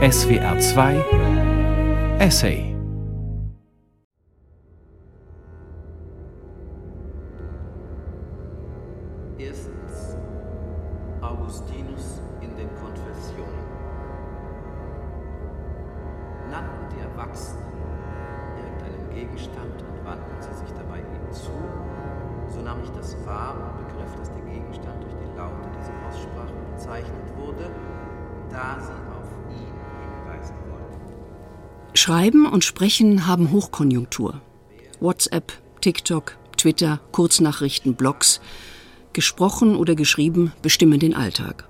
[0.00, 2.77] SWR 2 Essay
[32.52, 34.40] und Sprechen haben Hochkonjunktur.
[35.00, 38.40] WhatsApp, TikTok, Twitter, Kurznachrichten, Blogs.
[39.12, 41.68] Gesprochen oder geschrieben bestimmen den Alltag.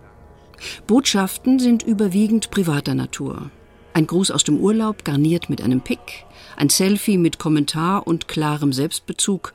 [0.86, 3.50] Botschaften sind überwiegend privater Natur.
[3.94, 6.24] Ein Gruß aus dem Urlaub garniert mit einem Pick,
[6.56, 9.52] ein Selfie mit Kommentar und klarem Selbstbezug,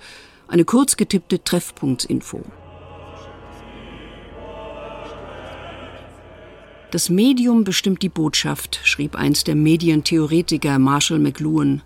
[0.47, 2.41] eine kurz getippte Treffpunktsinfo.
[6.93, 11.81] Das Medium bestimmt die Botschaft, schrieb einst der Medientheoretiker Marshall McLuhan.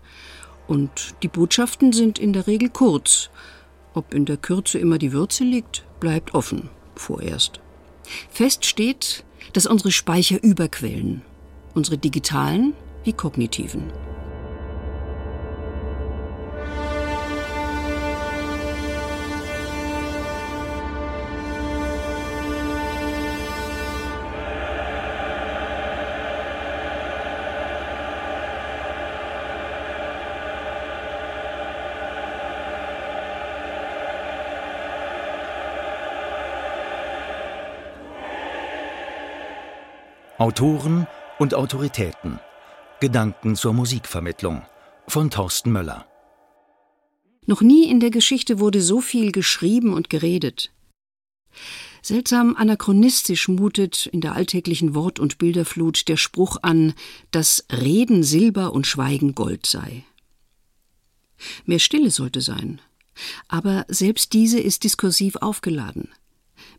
[0.68, 3.30] Und die Botschaften sind in der Regel kurz.
[3.94, 7.62] Ob in der Kürze immer die Würze liegt, bleibt offen, vorerst.
[8.30, 11.22] Fest steht, dass unsere Speicher überquellen,
[11.74, 12.74] unsere digitalen
[13.06, 13.84] wie kognitiven.
[40.40, 41.08] Autoren
[41.40, 42.40] und Autoritäten.
[43.00, 44.62] Gedanken zur Musikvermittlung
[45.08, 46.06] von Thorsten Möller.
[47.48, 50.72] Noch nie in der Geschichte wurde so viel geschrieben und geredet.
[52.04, 56.94] Seltsam anachronistisch mutet in der alltäglichen Wort- und Bilderflut der Spruch an,
[57.32, 60.04] dass Reden Silber und Schweigen Gold sei.
[61.66, 62.80] Mehr Stille sollte sein.
[63.48, 66.10] Aber selbst diese ist diskursiv aufgeladen.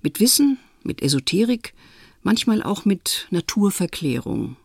[0.00, 1.74] Mit Wissen, mit Esoterik,
[2.22, 4.56] manchmal auch mit Naturverklärung.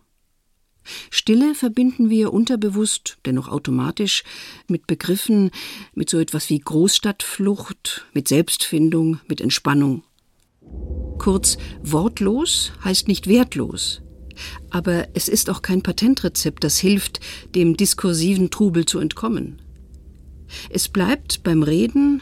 [1.09, 4.23] Stille verbinden wir unterbewusst, dennoch automatisch,
[4.67, 5.51] mit Begriffen,
[5.93, 10.03] mit so etwas wie Großstadtflucht, mit Selbstfindung, mit Entspannung.
[11.19, 14.01] Kurz, wortlos heißt nicht wertlos.
[14.69, 17.19] Aber es ist auch kein Patentrezept, das hilft,
[17.55, 19.61] dem diskursiven Trubel zu entkommen.
[20.69, 22.21] Es bleibt beim Reden,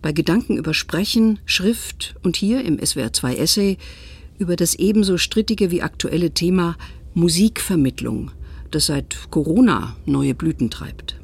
[0.00, 3.78] bei Gedanken über Sprechen, Schrift und hier im SWR 2 Essay
[4.38, 6.76] über das ebenso strittige wie aktuelle Thema
[7.14, 8.30] Musikvermittlung,
[8.70, 11.20] das seit Corona neue Blüten treibt.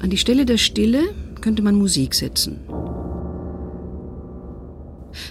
[0.00, 2.60] An die Stelle der Stille könnte man Musik setzen.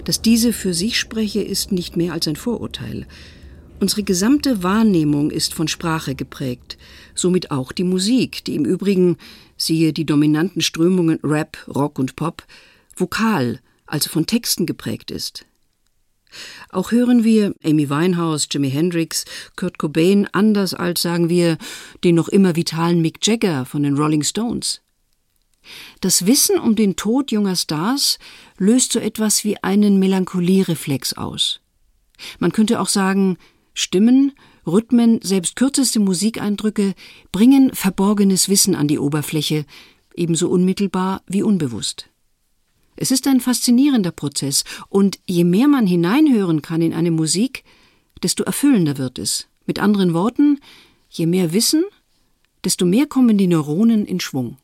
[0.06, 3.06] Dass diese für sich spreche, ist nicht mehr als ein Vorurteil.
[3.80, 6.78] Unsere gesamte Wahrnehmung ist von Sprache geprägt,
[7.16, 9.18] somit auch die Musik, die im Übrigen,
[9.58, 12.44] siehe die dominanten Strömungen Rap, Rock und Pop,
[12.96, 13.60] vokal,
[13.92, 15.46] also von Texten geprägt ist.
[16.70, 19.26] Auch hören wir Amy Winehouse, Jimi Hendrix,
[19.56, 21.58] Kurt Cobain anders als, sagen wir,
[22.04, 24.82] den noch immer vitalen Mick Jagger von den Rolling Stones.
[26.00, 28.18] Das Wissen um den Tod junger Stars
[28.58, 31.60] löst so etwas wie einen Melancholiereflex aus.
[32.40, 33.38] Man könnte auch sagen,
[33.74, 34.34] Stimmen,
[34.66, 36.94] Rhythmen, selbst kürzeste Musikeindrücke
[37.32, 39.66] bringen verborgenes Wissen an die Oberfläche,
[40.16, 42.11] ebenso unmittelbar wie unbewusst.
[42.96, 47.64] Es ist ein faszinierender Prozess, und je mehr man hineinhören kann in eine Musik,
[48.22, 49.48] desto erfüllender wird es.
[49.66, 50.60] Mit anderen Worten,
[51.10, 51.84] je mehr Wissen,
[52.64, 54.58] desto mehr kommen die Neuronen in Schwung.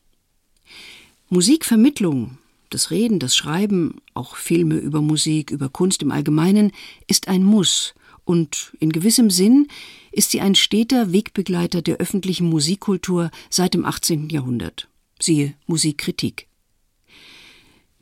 [1.30, 2.38] Musikvermittlung,
[2.70, 6.72] das Reden, das Schreiben, auch Filme über Musik, über Kunst im Allgemeinen,
[7.08, 7.94] ist ein Muss,
[8.28, 9.68] und in gewissem Sinn
[10.12, 14.30] ist sie ein steter Wegbegleiter der öffentlichen Musikkultur seit dem 18.
[14.30, 14.90] Jahrhundert.
[15.20, 16.48] Siehe Musikkritik.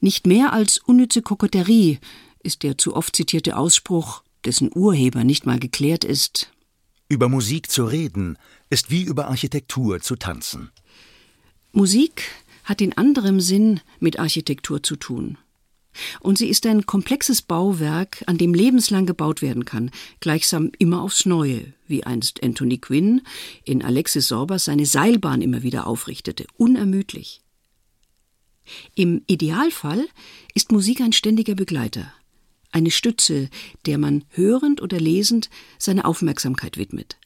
[0.05, 1.97] Nicht mehr als unnütze Koketterie
[2.43, 6.51] ist der zu oft zitierte Ausspruch, dessen Urheber nicht mal geklärt ist.
[7.09, 8.37] Über Musik zu reden
[8.69, 10.69] ist wie über Architektur zu tanzen.
[11.71, 12.21] Musik
[12.65, 15.39] hat in anderem Sinn mit Architektur zu tun.
[16.19, 21.25] Und sie ist ein komplexes Bauwerk, an dem lebenslang gebaut werden kann, gleichsam immer aufs
[21.25, 23.23] Neue, wie einst Anthony Quinn
[23.63, 27.41] in Alexis Sorbas seine Seilbahn immer wieder aufrichtete, unermüdlich.
[28.95, 30.07] Im Idealfall
[30.53, 32.11] ist Musik ein ständiger Begleiter,
[32.71, 33.49] eine Stütze,
[33.85, 37.17] der man hörend oder lesend seine Aufmerksamkeit widmet.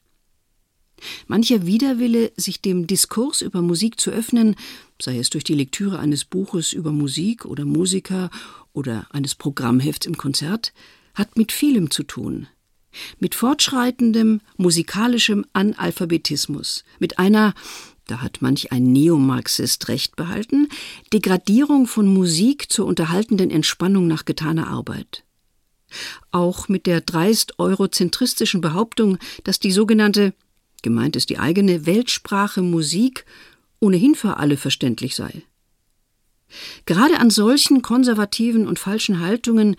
[1.28, 4.56] Mancher Widerwille, sich dem Diskurs über Musik zu öffnen,
[5.02, 8.30] sei es durch die Lektüre eines Buches über Musik oder Musiker
[8.74, 10.74] oder eines Programmhefts im Konzert,
[11.14, 12.48] hat mit vielem zu tun.
[13.20, 17.54] Mit fortschreitendem musikalischem Analphabetismus, mit einer,
[18.10, 20.68] da hat manch ein Neomarxist recht behalten,
[21.14, 25.24] Degradierung von Musik zur unterhaltenden Entspannung nach getaner Arbeit.
[26.32, 30.34] Auch mit der dreist eurozentristischen Behauptung, dass die sogenannte,
[30.82, 33.26] gemeint ist die eigene Weltsprache Musik,
[33.80, 35.44] ohnehin für alle verständlich sei.
[36.86, 39.76] Gerade an solchen konservativen und falschen Haltungen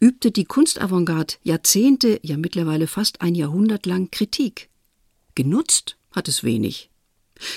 [0.00, 4.70] übte die Kunstavantgarde Jahrzehnte, ja mittlerweile fast ein Jahrhundert lang Kritik.
[5.34, 6.90] Genutzt hat es wenig.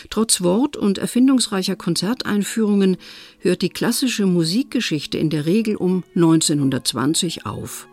[0.10, 2.98] Trotz wort- und erfindungsreicher Konzerteinführungen
[3.40, 7.88] hört die klassische Musikgeschichte in der Regel um 1920 auf.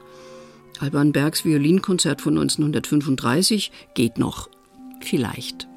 [0.81, 4.49] Alban Bergs Violinkonzert von 1935 geht noch.
[5.01, 5.69] Vielleicht.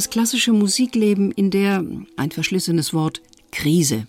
[0.00, 1.84] Das klassische Musikleben in der,
[2.16, 3.20] ein verschlissenes Wort,
[3.52, 4.06] Krise.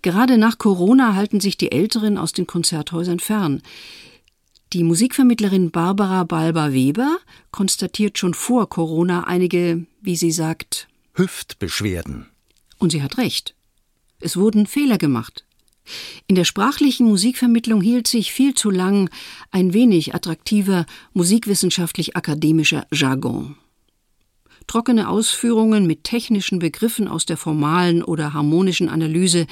[0.00, 3.62] Gerade nach Corona halten sich die Älteren aus den Konzerthäusern fern.
[4.72, 7.18] Die Musikvermittlerin Barbara Balber-Weber
[7.50, 12.26] konstatiert schon vor Corona einige, wie sie sagt, Hüftbeschwerden.
[12.78, 13.56] Und sie hat recht.
[14.20, 15.44] Es wurden Fehler gemacht.
[16.28, 19.10] In der sprachlichen Musikvermittlung hielt sich viel zu lang
[19.50, 23.56] ein wenig attraktiver musikwissenschaftlich-akademischer Jargon.
[24.66, 29.46] Trockene Ausführungen mit technischen Begriffen aus der formalen oder harmonischen Analyse,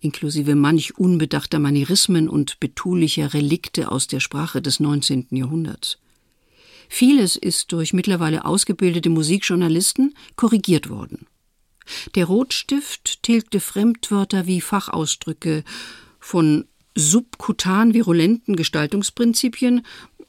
[0.00, 5.28] inklusive manch unbedachter Manierismen und betulicher Relikte aus der Sprache des 19.
[5.30, 5.98] Jahrhunderts.
[6.88, 11.26] Vieles ist durch mittlerweile ausgebildete Musikjournalisten korrigiert worden.
[12.14, 15.64] Der Rotstift tilgte Fremdwörter wie Fachausdrücke
[16.18, 16.64] von
[16.94, 19.82] subkutan virulenten Gestaltungsprinzipien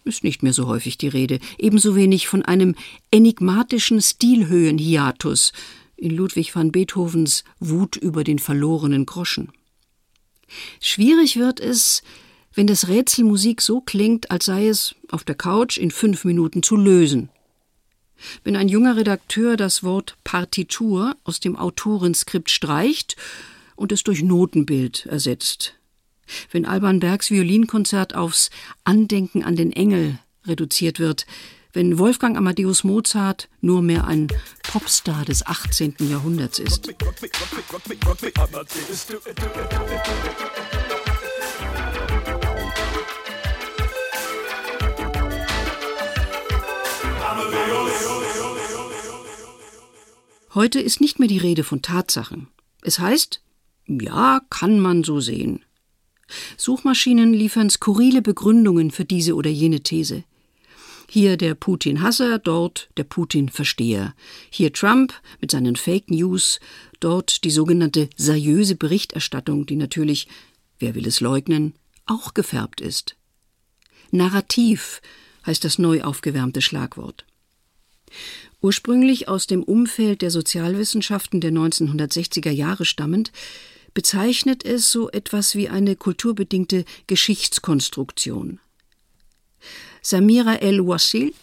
[0.07, 2.75] ist nicht mehr so häufig die Rede, ebenso wenig von einem
[3.11, 5.53] enigmatischen Stilhöhenhiatus
[5.95, 9.51] in Ludwig van Beethovens Wut über den verlorenen Groschen.
[10.79, 12.03] Schwierig wird es,
[12.53, 16.63] wenn das Rätsel Musik so klingt, als sei es auf der Couch in fünf Minuten
[16.63, 17.29] zu lösen.
[18.43, 23.15] Wenn ein junger Redakteur das Wort Partitur aus dem Autorenskript streicht
[23.75, 25.75] und es durch Notenbild ersetzt,
[26.51, 28.49] wenn Alban Bergs Violinkonzert aufs
[28.83, 31.25] Andenken an den Engel reduziert wird,
[31.73, 34.27] wenn Wolfgang Amadeus Mozart nur mehr ein
[34.63, 35.95] Popstar des 18.
[35.99, 36.91] Jahrhunderts ist.
[50.55, 52.47] Heute ist nicht mehr die Rede von Tatsachen.
[52.81, 53.43] Es heißt,
[53.85, 55.63] ja, kann man so sehen.
[56.57, 60.23] Suchmaschinen liefern skurrile Begründungen für diese oder jene These.
[61.09, 64.13] Hier der Putin-Hasser, dort der Putin-Versteher.
[64.49, 66.59] Hier Trump mit seinen Fake News,
[66.99, 70.27] dort die sogenannte seriöse Berichterstattung, die natürlich,
[70.79, 71.73] wer will es leugnen,
[72.05, 73.15] auch gefärbt ist.
[74.11, 75.01] Narrativ
[75.45, 77.25] heißt das neu aufgewärmte Schlagwort.
[78.61, 83.31] Ursprünglich aus dem Umfeld der Sozialwissenschaften der 1960er Jahre stammend,
[83.97, 88.59] bezeichnet es so etwas wie eine kulturbedingte Geschichtskonstruktion.
[90.03, 91.33] Samira El-Wassil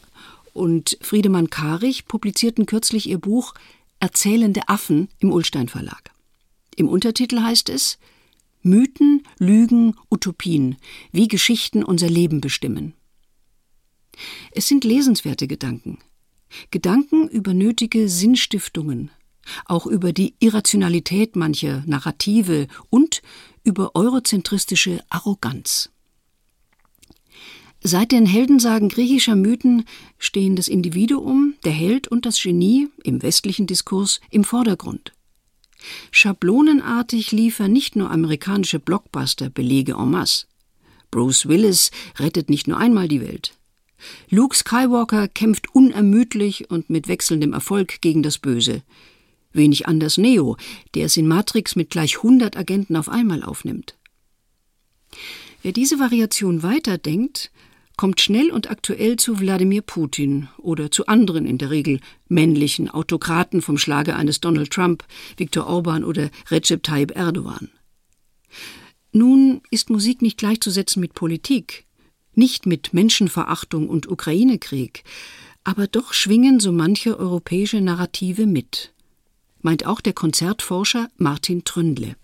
[0.52, 3.54] und Friedemann Karich publizierten kürzlich ihr Buch
[3.98, 6.12] Erzählende Affen im Ullstein Verlag.
[6.76, 7.98] Im Untertitel heißt es
[8.62, 10.76] Mythen, Lügen, Utopien,
[11.10, 12.94] wie Geschichten unser Leben bestimmen.
[14.52, 15.98] Es sind lesenswerte Gedanken.
[16.70, 19.10] Gedanken über nötige Sinnstiftungen,
[19.64, 23.22] auch über die Irrationalität mancher Narrative und
[23.62, 25.90] über eurozentristische Arroganz.
[27.86, 29.84] Seit den Heldensagen griechischer Mythen
[30.18, 35.12] stehen das Individuum, der Held und das Genie im westlichen Diskurs im Vordergrund.
[36.10, 40.46] Schablonenartig liefern nicht nur amerikanische Blockbuster Belege en masse.
[41.10, 43.54] Bruce Willis rettet nicht nur einmal die Welt.
[44.30, 48.82] Luke Skywalker kämpft unermüdlich und mit wechselndem Erfolg gegen das Böse.
[49.54, 50.56] Wenig anders Neo,
[50.94, 53.96] der es in Matrix mit gleich 100 Agenten auf einmal aufnimmt.
[55.62, 57.50] Wer diese Variation weiterdenkt,
[57.96, 63.62] kommt schnell und aktuell zu Wladimir Putin oder zu anderen in der Regel männlichen Autokraten
[63.62, 65.04] vom Schlage eines Donald Trump,
[65.36, 67.70] Viktor Orban oder Recep Tayyip Erdogan.
[69.12, 71.84] Nun ist Musik nicht gleichzusetzen mit Politik.
[72.34, 75.04] Nicht mit Menschenverachtung und Ukraine-Krieg,
[75.62, 78.92] aber doch schwingen so manche europäische Narrative mit,
[79.64, 82.16] meint auch der Konzertforscher Martin Tründle.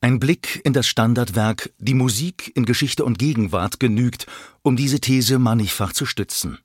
[0.00, 4.26] Ein Blick in das Standardwerk Die Musik in Geschichte und Gegenwart genügt,
[4.62, 6.58] um diese These mannigfach zu stützen.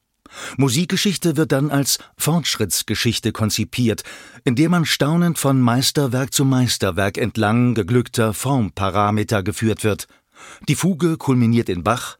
[0.58, 4.04] Musikgeschichte wird dann als Fortschrittsgeschichte konzipiert,
[4.44, 10.08] in der man staunend von Meisterwerk zu Meisterwerk entlang geglückter Formparameter geführt wird.
[10.68, 12.18] Die Fuge kulminiert in Bach,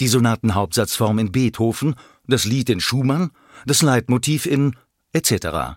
[0.00, 1.94] die Sonatenhauptsatzform in Beethoven,
[2.26, 3.30] das Lied in Schumann,
[3.64, 4.74] das Leitmotiv in
[5.12, 5.76] etc.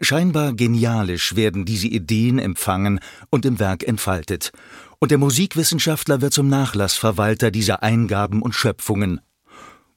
[0.00, 3.00] Scheinbar genialisch werden diese Ideen empfangen
[3.30, 4.52] und im Werk entfaltet,
[4.98, 9.20] und der Musikwissenschaftler wird zum Nachlassverwalter dieser Eingaben und Schöpfungen.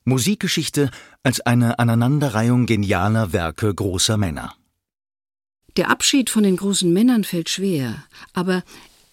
[0.03, 0.89] Musikgeschichte
[1.24, 4.53] als eine Aneinanderreihung genialer Werke großer Männer.
[5.77, 8.03] Der Abschied von den großen Männern fällt schwer,
[8.34, 8.63] aber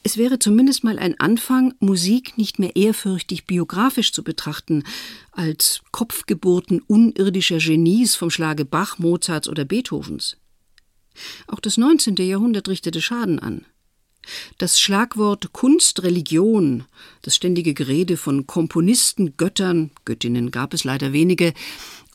[0.05, 4.83] es wäre zumindest mal ein Anfang, Musik nicht mehr ehrfürchtig biografisch zu betrachten,
[5.31, 10.37] als Kopfgeburten unirdischer Genies vom Schlage Bach, Mozarts oder Beethovens.
[11.47, 12.17] Auch das 19.
[12.17, 13.65] Jahrhundert richtete Schaden an.
[14.59, 16.85] Das Schlagwort Kunst, Religion,
[17.23, 21.55] das ständige Gerede von Komponisten, Göttern, Göttinnen gab es leider wenige,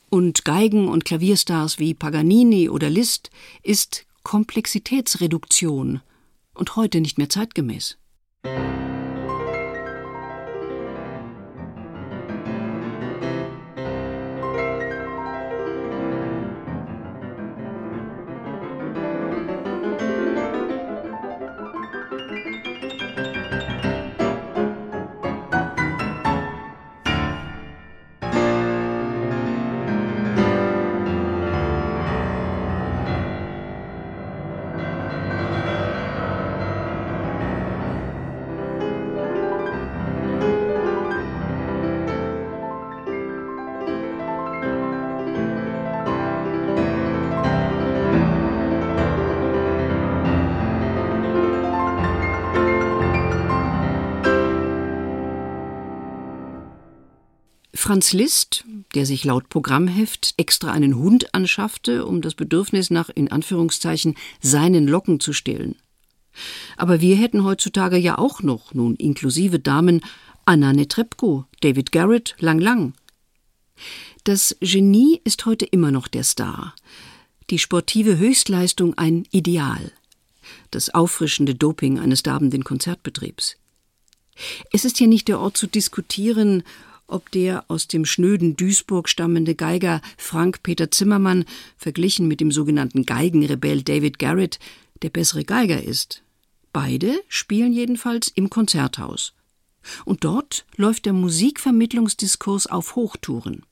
[0.10, 3.30] und Geigen- und Klavierstars wie Paganini oder Liszt
[3.62, 6.02] ist Komplexitätsreduktion
[6.54, 7.98] und heute nicht mehr zeitgemäß.
[57.88, 58.66] Franz Liszt,
[58.96, 64.90] der sich laut Programmheft extra einen Hund anschaffte, um das Bedürfnis nach in Anführungszeichen seinen
[64.90, 65.78] Locken zu stillen.
[66.76, 70.02] Aber wir hätten heutzutage ja auch noch, nun inklusive Damen,
[70.44, 72.94] Anna Netrebko, David Garrett, Lang Lang.
[74.26, 76.76] Das Genie ist heute immer noch der Star,
[77.50, 79.94] die sportive Höchstleistung ein Ideal,
[80.72, 83.56] das auffrischende Doping eines darbenden Konzertbetriebs.
[84.74, 86.64] Es ist hier nicht der Ort zu diskutieren,
[87.08, 91.46] ob der aus dem schnöden Duisburg stammende Geiger Frank Peter Zimmermann
[91.78, 94.60] verglichen mit dem sogenannten Geigenrebell David Garrett
[95.02, 96.24] der bessere Geiger ist.
[96.74, 99.34] Beide spielen jedenfalls im Konzerthaus.
[100.06, 103.64] Und dort läuft der Musikvermittlungsdiskurs auf Hochtouren.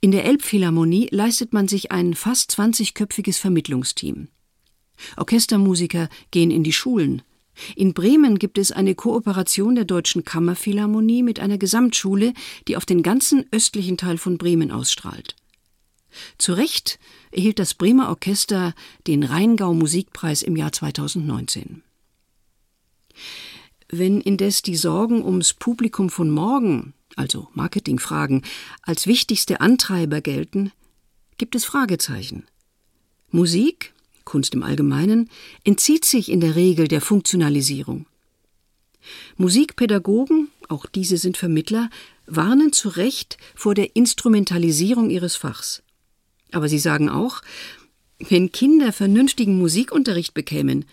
[0.00, 4.28] In der Elbphilharmonie leistet man sich ein fast 20-köpfiges Vermittlungsteam.
[5.16, 7.22] Orchestermusiker gehen in die Schulen,
[7.76, 12.32] in Bremen gibt es eine Kooperation der Deutschen Kammerphilharmonie mit einer Gesamtschule,
[12.68, 15.36] die auf den ganzen östlichen Teil von Bremen ausstrahlt.
[16.38, 16.98] Zu Recht
[17.30, 18.74] erhielt das Bremer Orchester
[19.06, 21.82] den Rheingau Musikpreis im Jahr 2019.
[23.88, 28.42] Wenn indes die Sorgen ums Publikum von morgen, also Marketingfragen,
[28.82, 30.72] als wichtigste Antreiber gelten,
[31.38, 32.44] gibt es Fragezeichen.
[33.30, 33.94] Musik,
[34.30, 35.28] Kunst im Allgemeinen,
[35.64, 38.06] entzieht sich in der Regel der Funktionalisierung.
[39.36, 41.90] Musikpädagogen, auch diese sind Vermittler,
[42.26, 45.82] warnen zu Recht vor der Instrumentalisierung ihres Fachs.
[46.52, 47.42] Aber sie sagen auch,
[48.20, 50.84] wenn Kinder vernünftigen Musikunterricht bekämen,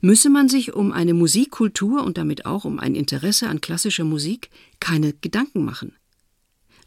[0.00, 4.48] müsse man sich um eine Musikkultur und damit auch um ein Interesse an klassischer Musik
[4.80, 5.92] keine Gedanken machen.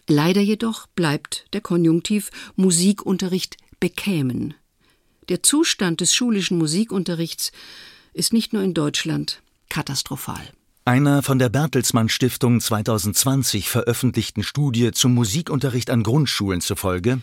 [0.08, 4.56] Leider jedoch bleibt der Konjunktiv Musikunterricht bekämen.
[5.30, 7.52] Der Zustand des schulischen Musikunterrichts
[8.14, 10.42] ist nicht nur in Deutschland katastrophal.
[10.86, 17.22] Einer von der Bertelsmann Stiftung 2020 veröffentlichten Studie zum Musikunterricht an Grundschulen zufolge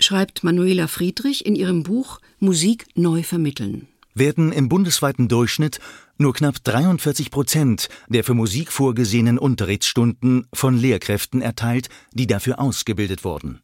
[0.00, 3.86] schreibt Manuela Friedrich in ihrem Buch Musik neu vermitteln.
[4.14, 5.78] Werden im bundesweiten Durchschnitt
[6.18, 13.22] nur knapp 43 Prozent der für Musik vorgesehenen Unterrichtsstunden von Lehrkräften erteilt, die dafür ausgebildet
[13.22, 13.60] wurden.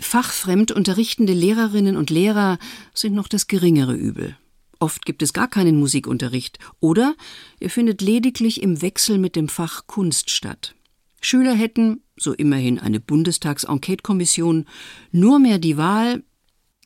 [0.00, 2.58] Fachfremd unterrichtende Lehrerinnen und Lehrer
[2.94, 4.36] sind noch das geringere Übel.
[4.78, 7.14] Oft gibt es gar keinen Musikunterricht oder
[7.60, 10.74] er findet lediglich im Wechsel mit dem Fach Kunst statt.
[11.20, 14.64] Schüler hätten, so immerhin eine Bundestags-Enquete-Kommission,
[15.12, 16.22] nur mehr die Wahl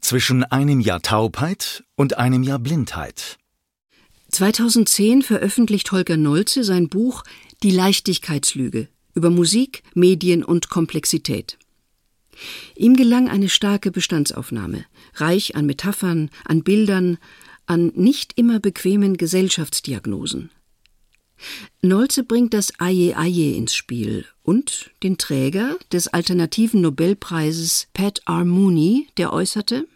[0.01, 3.39] zwischen einem Jahr Taubheit und einem Jahr Blindheit.
[4.29, 7.23] 2010 veröffentlicht Holger Nolze sein Buch
[7.63, 11.57] Die Leichtigkeitslüge über Musik, Medien und Komplexität.
[12.77, 17.19] Ihm gelang eine starke Bestandsaufnahme, reich an Metaphern, an Bildern,
[17.67, 20.51] an nicht immer bequemen Gesellschaftsdiagnosen.
[21.83, 28.45] Nolze bringt das Aye Aye ins Spiel und den Träger des alternativen Nobelpreises Pat R.
[28.45, 29.87] Mooney, der äußerte: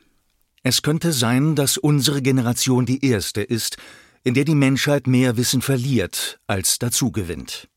[0.62, 3.76] Es könnte sein, dass unsere Generation die erste ist,
[4.24, 7.68] in der die Menschheit mehr Wissen verliert als dazugewinnt.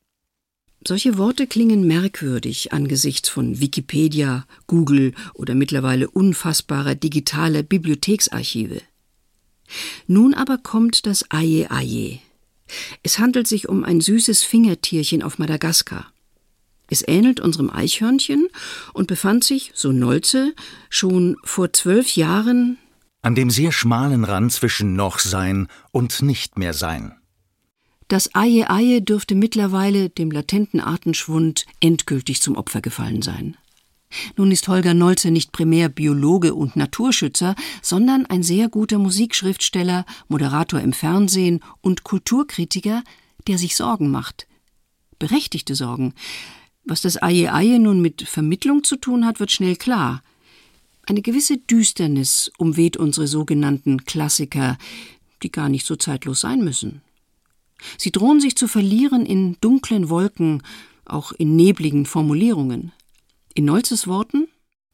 [0.83, 8.81] Solche Worte klingen merkwürdig angesichts von Wikipedia, Google oder mittlerweile unfassbarer digitaler Bibliotheksarchive.
[10.07, 12.19] Nun aber kommt das Aye Aye.
[13.03, 16.11] Es handelt sich um ein süßes Fingertierchen auf Madagaskar.
[16.89, 18.50] Es ähnelt unserem Eichhörnchen
[18.93, 20.53] und befand sich, so Nolze,
[20.89, 22.77] schon vor zwölf Jahren
[23.21, 27.20] an dem sehr schmalen Rand zwischen noch sein und nicht mehr sein.
[28.12, 33.56] Das Aie Aie dürfte mittlerweile dem latenten Artenschwund endgültig zum Opfer gefallen sein.
[34.36, 40.82] Nun ist Holger Nolze nicht primär Biologe und Naturschützer, sondern ein sehr guter Musikschriftsteller, Moderator
[40.82, 43.01] im Fernsehen und Kulturkritiker,
[43.48, 44.46] der sich Sorgen macht.
[45.18, 46.13] Berechtigte Sorgen.
[46.84, 50.22] Was das Aie Aie nun mit Vermittlung zu tun hat, wird schnell klar.
[51.08, 54.77] Eine gewisse Düsternis umweht unsere sogenannten Klassiker,
[55.44, 57.01] die gar nicht so zeitlos sein müssen.
[57.97, 60.61] Sie drohen sich zu verlieren in dunklen Wolken,
[61.05, 62.91] auch in nebligen Formulierungen.
[63.53, 64.47] In Nolzes Worten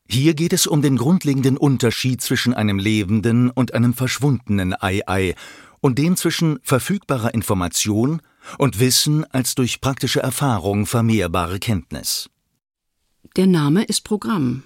[0.09, 5.35] hier geht es um den grundlegenden Unterschied zwischen einem lebenden und einem verschwundenen Ei-Ei
[5.81, 8.21] und dem zwischen verfügbarer Information
[8.57, 12.29] und Wissen als durch praktische Erfahrung vermehrbare Kenntnis.
[13.35, 14.63] Der Name ist Programm.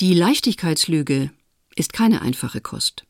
[0.00, 1.30] Die Leichtigkeitslüge
[1.74, 3.04] ist keine einfache Kost.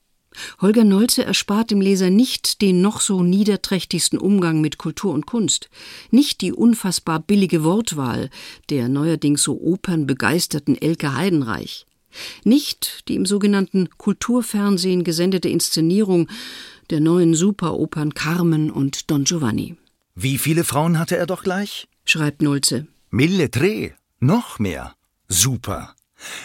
[0.61, 5.69] Holger Nolze erspart dem Leser nicht den noch so niederträchtigsten Umgang mit Kultur und Kunst,
[6.11, 8.31] nicht die unfassbar billige Wortwahl
[8.71, 11.87] der neuerdings so opernbegeisterten Elke Heidenreich,
[12.45, 16.29] nicht die im sogenannten Kulturfernsehen gesendete Inszenierung
[16.91, 19.77] der neuen Superopern Carmen und Don Giovanni.
[20.15, 21.89] Wie viele Frauen hatte er doch gleich?
[22.05, 22.87] schreibt Nolze.
[23.11, 24.95] Mille tre, noch mehr.
[25.29, 25.95] Super.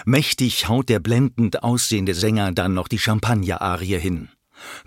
[0.05, 4.29] Mächtig haut der blendend aussehende Sänger dann noch die Champagner-Arie hin.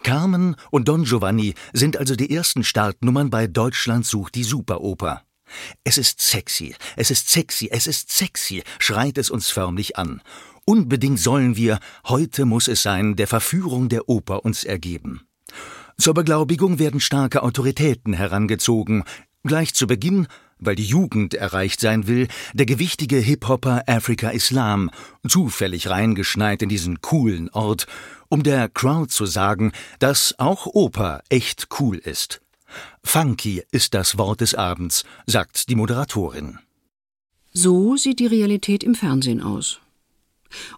[0.02, 5.22] Carmen und Don Giovanni sind also die ersten Startnummern bei Deutschland sucht die Superoper.
[5.84, 10.22] Es ist sexy, es ist sexy, es ist sexy, schreit es uns förmlich an.
[10.64, 15.26] Unbedingt sollen wir, heute muss es sein, der Verführung der Oper uns ergeben.
[15.98, 19.04] Zur Beglaubigung werden starke Autoritäten herangezogen.
[19.44, 20.28] Gleich zu Beginn
[20.64, 24.90] weil die Jugend erreicht sein will, der gewichtige Hip-Hopper Africa Islam,
[25.26, 27.86] zufällig reingeschneit in diesen coolen Ort,
[28.28, 32.40] um der Crowd zu sagen, dass auch Oper echt cool ist.
[33.04, 36.58] Funky ist das Wort des Abends, sagt die Moderatorin.
[37.52, 39.80] So sieht die Realität im Fernsehen aus.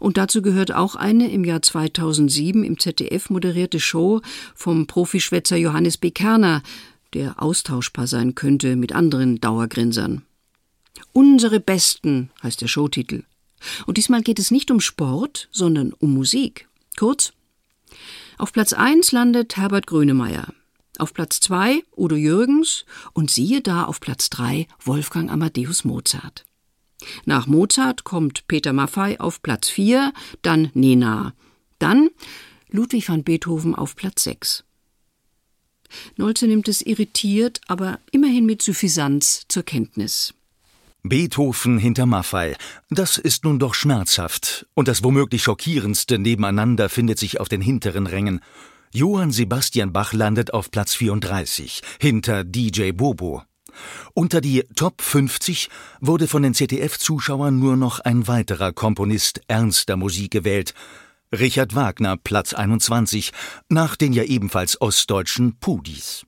[0.01, 4.21] Und dazu gehört auch eine im Jahr 2007 im ZDF moderierte Show
[4.55, 6.11] vom Profischwätzer Johannes B.
[6.11, 6.63] Kerner,
[7.15, 10.23] der austauschbar sein könnte mit anderen Dauergrinsern.
[11.13, 13.25] Unsere Besten heißt der Showtitel.
[13.87, 16.69] Und diesmal geht es nicht um Sport, sondern um Musik.
[16.97, 17.33] Kurz,
[18.37, 20.53] auf Platz 1 landet Herbert Grönemeyer,
[20.99, 26.45] auf Platz 2 Udo Jürgens und siehe da auf Platz 3 Wolfgang Amadeus Mozart.
[27.25, 31.35] Nach Mozart kommt Peter Maffei auf Platz 4, dann Nena,
[31.79, 32.11] dann
[32.69, 34.65] Ludwig van Beethoven auf Platz 6.
[36.17, 40.35] Nolze nimmt es irritiert, aber immerhin mit Suffisanz zur Kenntnis.
[41.03, 42.57] Beethoven hinter Maffei.
[42.89, 44.67] Das ist nun doch schmerzhaft.
[44.73, 48.41] Und das womöglich schockierendste nebeneinander findet sich auf den hinteren Rängen.
[48.91, 53.43] Johann Sebastian Bach landet auf Platz 34, hinter DJ Bobo.
[54.15, 55.69] Unter die Top 50
[56.01, 60.75] wurde von den ZDF-Zuschauern nur noch ein weiterer Komponist ernster Musik gewählt,
[61.33, 63.33] Richard Wagner, Platz 21,
[63.69, 66.25] nach den ja ebenfalls ostdeutschen Pudis.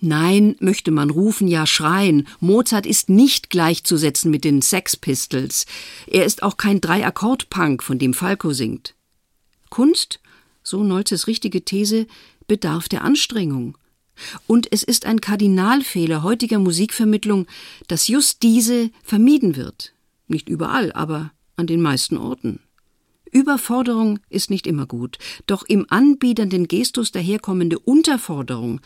[0.00, 2.26] Nein, möchte man rufen, ja schreien.
[2.40, 5.64] Mozart ist nicht gleichzusetzen mit den Sex Pistols.
[6.08, 8.96] Er ist auch kein Drei-Akkord-Punk, von dem Falco singt.
[9.70, 10.18] Kunst,
[10.64, 12.08] so Nolzes richtige These,
[12.48, 13.78] bedarf der Anstrengung.
[14.48, 17.46] Und es ist ein Kardinalfehler heutiger Musikvermittlung,
[17.86, 19.94] dass just diese vermieden wird.
[20.26, 22.58] Nicht überall, aber an den meisten Orten.
[23.32, 28.80] Überforderung ist nicht immer gut, doch im anbiedernden Gestus daherkommende Unterforderung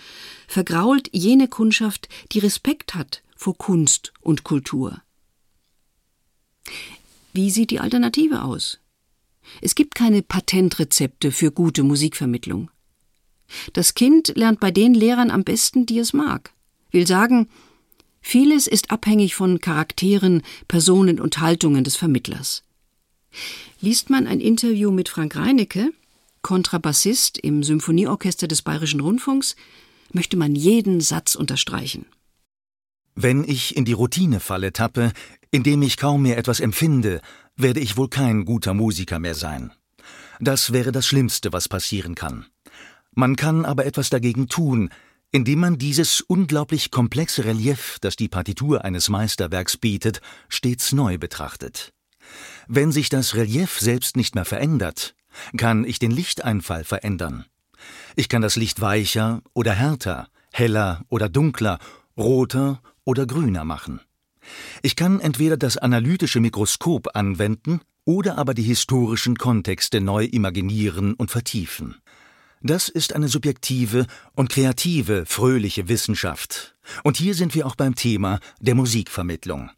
[0.46, 5.02] vergrault jene Kundschaft, die Respekt hat vor Kunst und Kultur.
[7.32, 8.78] Wie sieht die Alternative aus?
[9.61, 12.70] Es gibt keine Patentrezepte für gute Musikvermittlung.
[13.72, 16.52] Das Kind lernt bei den Lehrern am besten, die es mag.
[16.90, 17.48] Will sagen,
[18.20, 22.64] Vieles ist abhängig von Charakteren, Personen und Haltungen des Vermittlers.
[23.81, 25.90] Liest man ein Interview mit Frank Reinecke,
[26.42, 29.57] Kontrabassist im Symphonieorchester des Bayerischen Rundfunks,
[30.12, 32.07] möchte man jeden Satz unterstreichen.
[33.14, 35.12] Wenn ich in die Routinefalle tappe,
[35.51, 37.20] indem ich kaum mehr etwas empfinde,
[37.57, 39.72] werde ich wohl kein guter Musiker mehr sein.
[40.38, 42.46] Das wäre das Schlimmste, was passieren kann.
[43.12, 44.90] Man kann aber etwas dagegen tun,
[45.33, 51.92] indem man dieses unglaublich komplexe Relief, das die Partitur eines Meisterwerks bietet, stets neu betrachtet.
[52.68, 55.14] Wenn sich das Relief selbst nicht mehr verändert,
[55.57, 57.44] kann ich den Lichteinfall verändern.
[58.16, 61.79] Ich kann das Licht weicher oder härter, heller oder dunkler,
[62.16, 64.00] roter oder grüner machen.
[64.83, 71.31] Ich kann entweder das analytische Mikroskop anwenden oder aber die historischen Kontexte neu imaginieren und
[71.31, 71.96] vertiefen.
[72.62, 76.76] Das ist eine subjektive und kreative, fröhliche Wissenschaft.
[77.05, 79.70] Und hier sind wir auch beim Thema der Musikvermittlung.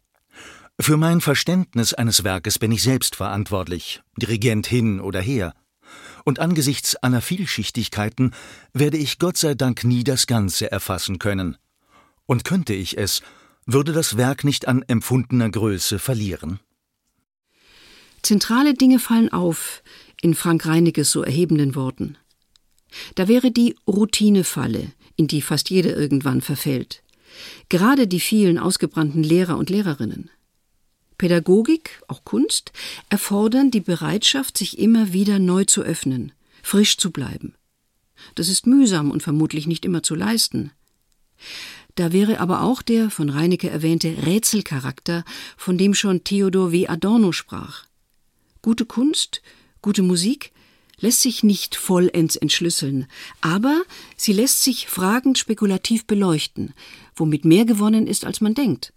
[0.81, 5.53] Für mein Verständnis eines Werkes bin ich selbst verantwortlich, Dirigent hin oder her.
[6.23, 8.33] Und angesichts aller Vielschichtigkeiten
[8.73, 11.57] werde ich Gott sei Dank nie das Ganze erfassen können.
[12.25, 13.21] Und könnte ich es,
[13.65, 16.59] würde das Werk nicht an empfundener Größe verlieren.
[18.21, 19.83] Zentrale Dinge fallen auf
[20.21, 22.17] in Frank Reinekes so erhebenden Worten.
[23.15, 27.03] Da wäre die Routinefalle, in die fast jeder irgendwann verfällt.
[27.67, 30.29] Gerade die vielen ausgebrannten Lehrer und Lehrerinnen.
[31.19, 32.71] Pädagogik, auch Kunst,
[33.09, 36.31] erfordern die Bereitschaft, sich immer wieder neu zu öffnen,
[36.63, 37.53] frisch zu bleiben.
[38.33, 40.71] Das ist mühsam und vermutlich nicht immer zu leisten.
[41.95, 45.25] Da wäre aber auch der von Reinecke erwähnte Rätselcharakter,
[45.57, 46.87] von dem schon Theodor W.
[46.87, 47.85] Adorno sprach.
[48.61, 49.41] Gute Kunst,
[49.81, 50.53] gute Musik
[51.01, 53.07] lässt sich nicht vollends entschlüsseln,
[53.41, 53.83] aber
[54.15, 56.73] sie lässt sich fragend spekulativ beleuchten,
[57.15, 58.93] womit mehr gewonnen ist, als man denkt.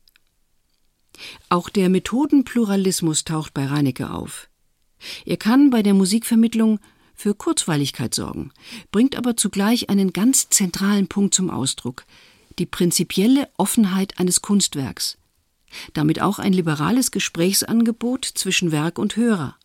[1.49, 4.49] Auch der Methodenpluralismus taucht bei Reinecke auf.
[5.25, 6.79] Er kann bei der Musikvermittlung
[7.15, 8.53] für Kurzweiligkeit sorgen,
[8.91, 12.05] bringt aber zugleich einen ganz zentralen Punkt zum Ausdruck,
[12.59, 15.19] die prinzipielle Offenheit eines Kunstwerks,
[15.93, 19.57] damit auch ein liberales Gesprächsangebot zwischen Werk und Hörer.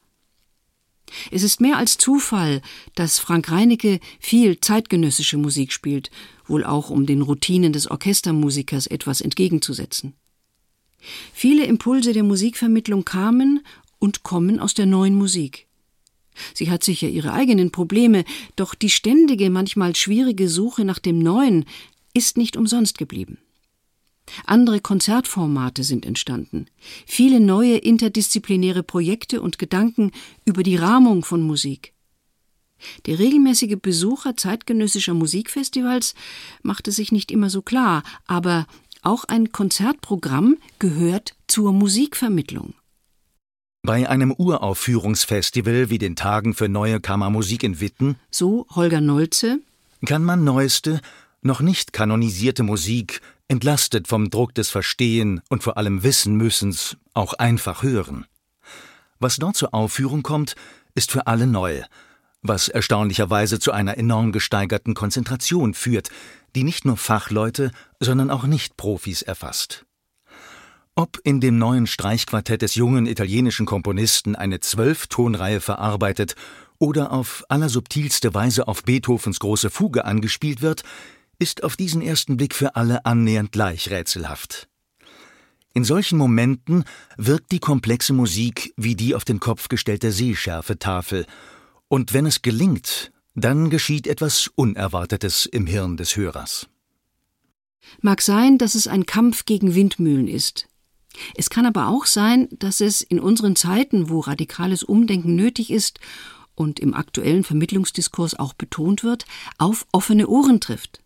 [1.31, 2.61] Es ist mehr als Zufall,
[2.95, 6.11] dass Frank Reinecke viel zeitgenössische Musik spielt,
[6.45, 10.13] wohl auch um den Routinen des Orchestermusikers etwas entgegenzusetzen.
[11.33, 13.61] Viele Impulse der Musikvermittlung kamen
[13.99, 15.67] und kommen aus der neuen Musik.
[16.53, 18.23] Sie hat sicher ihre eigenen Probleme,
[18.55, 21.65] doch die ständige, manchmal schwierige Suche nach dem Neuen
[22.13, 23.39] ist nicht umsonst geblieben.
[24.45, 26.67] Andere Konzertformate sind entstanden,
[27.05, 30.11] viele neue interdisziplinäre Projekte und Gedanken
[30.45, 31.93] über die Rahmung von Musik.
[33.05, 36.13] Der regelmäßige Besucher zeitgenössischer Musikfestivals
[36.61, 38.67] machte sich nicht immer so klar, aber
[39.07, 42.73] auch ein Konzertprogramm gehört zur Musikvermittlung.
[43.81, 49.59] Bei einem Uraufführungsfestival wie den Tagen für neue Kammermusik in Witten, so Holger Nolze,
[50.05, 50.99] kann man neueste,
[51.41, 57.83] noch nicht kanonisierte Musik entlastet vom Druck des Verstehen und vor allem Wissenmüssens, auch einfach
[57.83, 58.25] hören.
[59.19, 60.55] Was dort zur Aufführung kommt,
[60.95, 61.81] ist für alle neu,
[62.41, 66.09] was erstaunlicherweise zu einer enorm gesteigerten Konzentration führt,
[66.55, 69.85] die nicht nur Fachleute, sondern auch Nicht-Profis erfasst.
[70.95, 76.35] Ob in dem neuen Streichquartett des jungen italienischen Komponisten eine Zwölftonreihe verarbeitet
[76.79, 80.83] oder auf allersubtilste Weise auf Beethovens große Fuge angespielt wird,
[81.37, 84.67] ist auf diesen ersten Blick für alle annähernd gleich rätselhaft.
[85.73, 86.83] In solchen Momenten
[87.17, 91.27] wirkt die komplexe Musik wie die auf den Kopf gestellte Sehschärfetafel,
[91.87, 96.67] und wenn es gelingt, dann geschieht etwas Unerwartetes im Hirn des Hörers.
[98.01, 100.67] Mag sein, dass es ein Kampf gegen Windmühlen ist.
[101.35, 105.99] Es kann aber auch sein, dass es in unseren Zeiten, wo radikales Umdenken nötig ist
[106.55, 109.25] und im aktuellen Vermittlungsdiskurs auch betont wird,
[109.57, 110.99] auf offene Ohren trifft.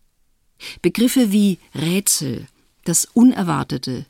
[0.81, 2.47] Begriffe wie Rätsel,
[2.85, 4.05] das Unerwartete,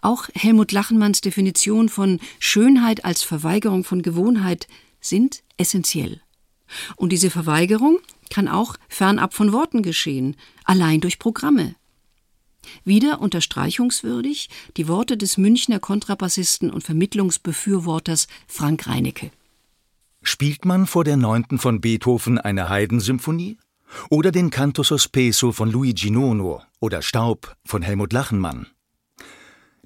[0.00, 4.68] auch Helmut Lachenmanns Definition von Schönheit als Verweigerung von Gewohnheit
[5.08, 6.20] sind essentiell.
[6.96, 7.98] Und diese Verweigerung
[8.30, 11.76] kann auch fernab von Worten geschehen, allein durch Programme.
[12.84, 19.30] Wieder unterstreichungswürdig die Worte des Münchner Kontrabassisten und Vermittlungsbefürworters Frank Reinecke.
[20.22, 23.58] Spielt man vor der neunten von Beethoven eine Heidensymphonie?
[24.10, 28.66] Oder den Canto Sospeso von Luigi Nono oder Staub von Helmut Lachenmann.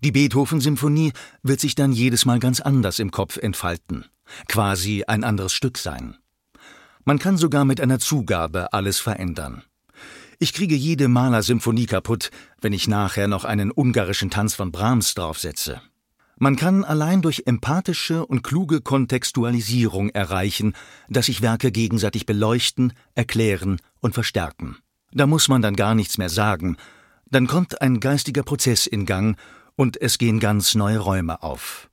[0.02, 4.06] Die Beethoven-Symphonie wird sich dann jedes Mal ganz anders im Kopf entfalten,
[4.48, 6.16] quasi ein anderes Stück sein.
[7.04, 9.62] Man kann sogar mit einer Zugabe alles verändern.
[10.38, 15.82] Ich kriege jede Malersymphonie kaputt, wenn ich nachher noch einen ungarischen Tanz von Brahms draufsetze.
[16.38, 20.72] Man kann allein durch empathische und kluge Kontextualisierung erreichen,
[21.10, 24.78] dass sich Werke gegenseitig beleuchten, erklären und verstärken.
[25.12, 26.78] Da muss man dann gar nichts mehr sagen,
[27.30, 29.38] dann kommt ein geistiger Prozess in Gang
[29.76, 31.90] und es gehen ganz neue Räume auf.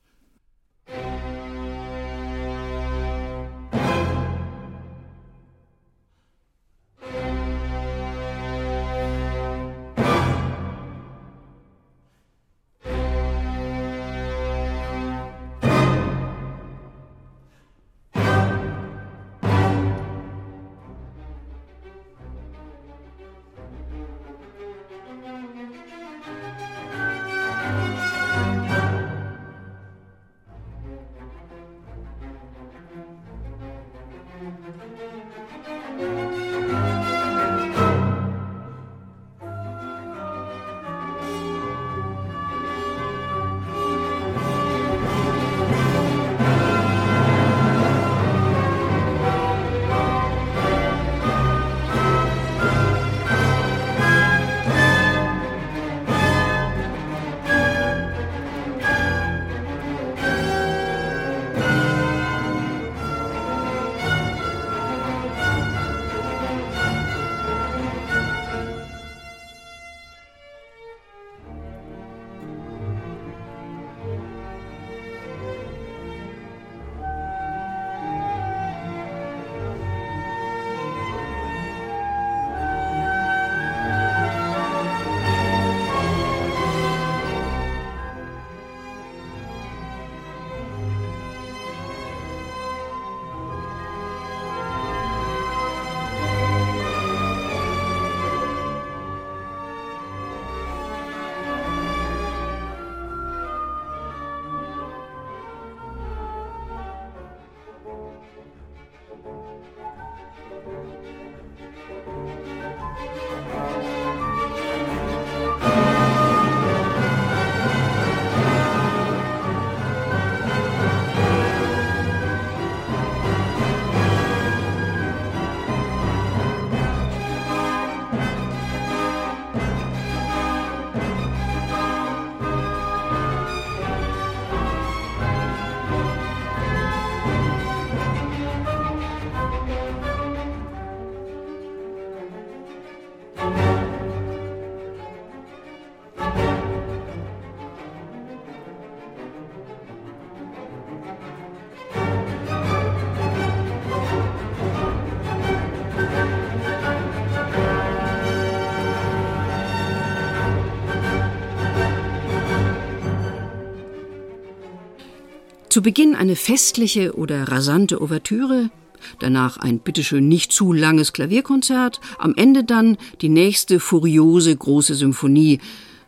[165.77, 168.71] Zu Beginn eine festliche oder rasante Ouvertüre,
[169.19, 175.59] danach ein bitteschön nicht zu langes Klavierkonzert, am Ende dann die nächste furiose große Symphonie,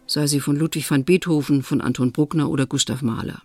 [0.08, 3.44] sei sie von Ludwig van Beethoven, von Anton Bruckner oder Gustav Mahler.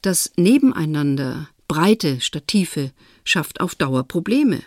[0.00, 2.92] Das Nebeneinander, Breite statt Tiefe,
[3.24, 4.62] schafft auf Dauer Probleme.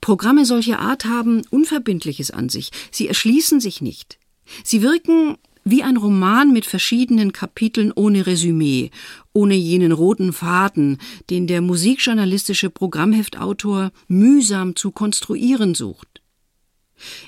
[0.00, 4.18] Programme solcher Art haben Unverbindliches an sich, sie erschließen sich nicht.
[4.64, 8.92] Sie wirken wie ein Roman mit verschiedenen Kapiteln ohne Resümee,
[9.32, 10.98] ohne jenen roten Faden,
[11.28, 16.22] den der musikjournalistische Programmheftautor mühsam zu konstruieren sucht.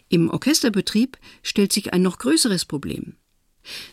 [0.09, 3.17] Im Orchesterbetrieb stellt sich ein noch größeres Problem.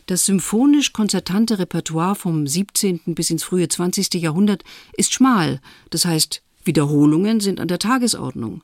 [0.05, 3.01] Das symphonisch-konzertante Repertoire vom 17.
[3.15, 4.13] bis ins frühe 20.
[4.13, 8.61] Jahrhundert ist schmal, das heißt, Wiederholungen sind an der Tagesordnung.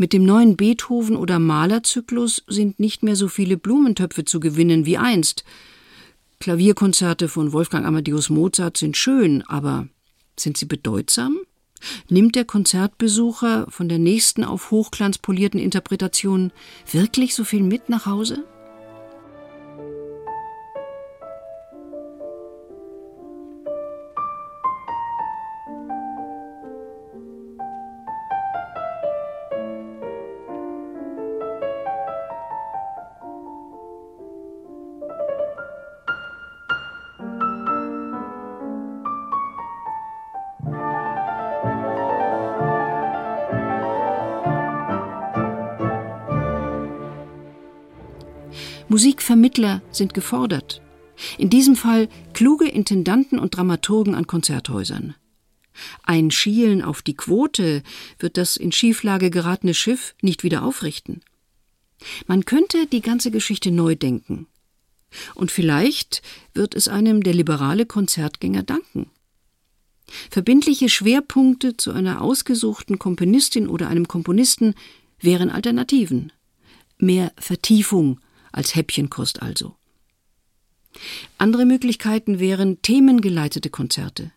[0.00, 4.96] Mit dem neuen Beethoven- oder Malerzyklus sind nicht mehr so viele Blumentöpfe zu gewinnen wie
[4.96, 5.44] einst.
[6.38, 9.88] Klavierkonzerte von Wolfgang Amadeus Mozart sind schön, aber
[10.38, 11.38] sind sie bedeutsam?
[12.08, 16.52] Nimmt der Konzertbesucher von der nächsten auf Hochglanz polierten Interpretation
[16.90, 18.44] wirklich so viel mit nach Hause?
[48.98, 50.82] Musikvermittler sind gefordert.
[51.38, 55.14] In diesem Fall kluge Intendanten und Dramaturgen an Konzerthäusern.
[56.02, 57.84] Ein Schielen auf die Quote
[58.18, 61.20] wird das in Schieflage geratene Schiff nicht wieder aufrichten.
[62.26, 64.48] Man könnte die ganze Geschichte neu denken.
[65.36, 66.20] Und vielleicht
[66.52, 69.12] wird es einem der liberale Konzertgänger danken.
[70.28, 74.74] Verbindliche Schwerpunkte zu einer ausgesuchten Komponistin oder einem Komponisten
[75.20, 76.32] wären Alternativen.
[76.98, 78.18] Mehr Vertiefung
[78.58, 79.76] als Häppchenkost also.
[81.38, 84.32] Andere Möglichkeiten wären themengeleitete Konzerte.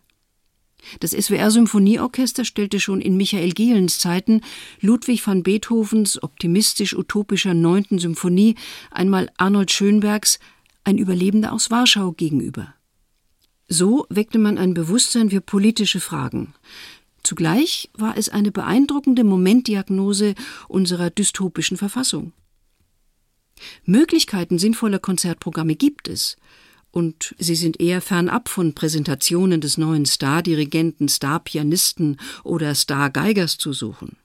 [1.00, 4.40] Das SWR-Symphonieorchester stellte schon in Michael Gielens Zeiten
[4.80, 8.56] Ludwig van Beethovens optimistisch-utopischer neunten Symphonie
[8.90, 10.38] einmal Arnold Schönbergs
[10.84, 12.74] Ein Überlebender aus Warschau gegenüber.
[13.68, 16.54] So weckte man ein Bewusstsein für politische Fragen.
[17.22, 20.34] Zugleich war es eine beeindruckende Momentdiagnose
[20.68, 22.32] unserer dystopischen Verfassung.
[23.84, 26.36] Möglichkeiten sinnvoller Konzertprogramme gibt es,
[26.90, 34.16] und sie sind eher fernab von Präsentationen des neuen Stardirigenten, Starpianisten oder Stargeigers zu suchen.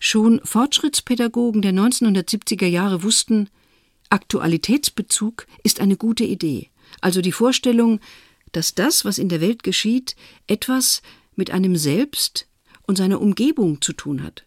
[0.00, 3.48] Schon Fortschrittspädagogen der 1970er Jahre wussten,
[4.08, 8.00] Aktualitätsbezug ist eine gute Idee, also die Vorstellung,
[8.52, 11.02] dass das, was in der Welt geschieht, etwas
[11.36, 12.48] mit einem selbst
[12.82, 14.44] und seiner Umgebung zu tun hat.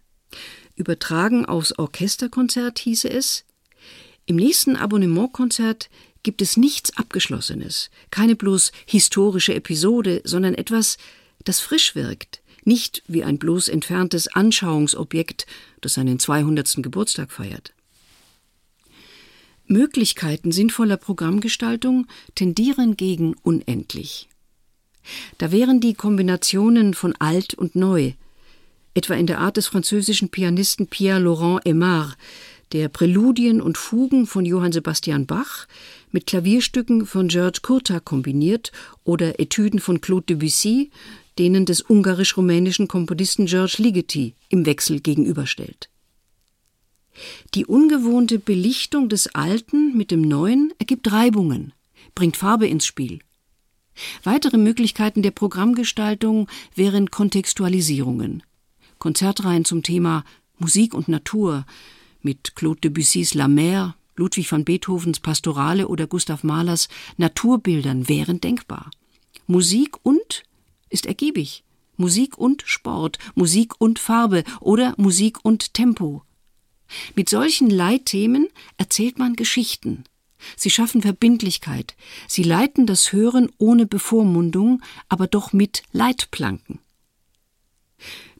[0.75, 3.44] Übertragen aufs Orchesterkonzert hieße es,
[4.25, 5.89] im nächsten Abonnementkonzert
[6.23, 10.97] gibt es nichts Abgeschlossenes, keine bloß historische Episode, sondern etwas,
[11.43, 15.45] das frisch wirkt, nicht wie ein bloß entferntes Anschauungsobjekt,
[15.81, 16.77] das seinen 200.
[16.81, 17.73] Geburtstag feiert.
[19.67, 24.27] Möglichkeiten sinnvoller Programmgestaltung tendieren gegen unendlich.
[25.37, 28.13] Da wären die Kombinationen von alt und neu,
[28.95, 32.17] etwa in der Art des französischen Pianisten Pierre Laurent Aimard,
[32.71, 35.67] der Präludien und Fugen von Johann Sebastian Bach
[36.11, 38.71] mit Klavierstücken von George Kurta kombiniert
[39.03, 40.91] oder Etüden von Claude Debussy,
[41.37, 45.89] denen des ungarisch-rumänischen Komponisten George Ligeti im Wechsel gegenüberstellt.
[47.53, 51.73] Die ungewohnte Belichtung des Alten mit dem Neuen ergibt Reibungen,
[52.13, 53.19] bringt Farbe ins Spiel.
[54.23, 58.43] Weitere Möglichkeiten der Programmgestaltung wären Kontextualisierungen.
[58.99, 60.25] Konzertreihen zum Thema
[60.57, 61.65] Musik und Natur,
[62.25, 68.89] mit Claude Debussys La Mer, Ludwig van Beethovens Pastorale oder Gustav Mahlers Naturbildern wären denkbar.
[69.47, 70.43] Musik und
[70.89, 71.63] ist ergiebig.
[71.97, 76.23] Musik und Sport, Musik und Farbe oder Musik und Tempo.
[77.15, 80.03] Mit solchen Leitthemen erzählt man Geschichten.
[80.57, 81.95] Sie schaffen Verbindlichkeit.
[82.27, 86.79] Sie leiten das Hören ohne Bevormundung, aber doch mit Leitplanken.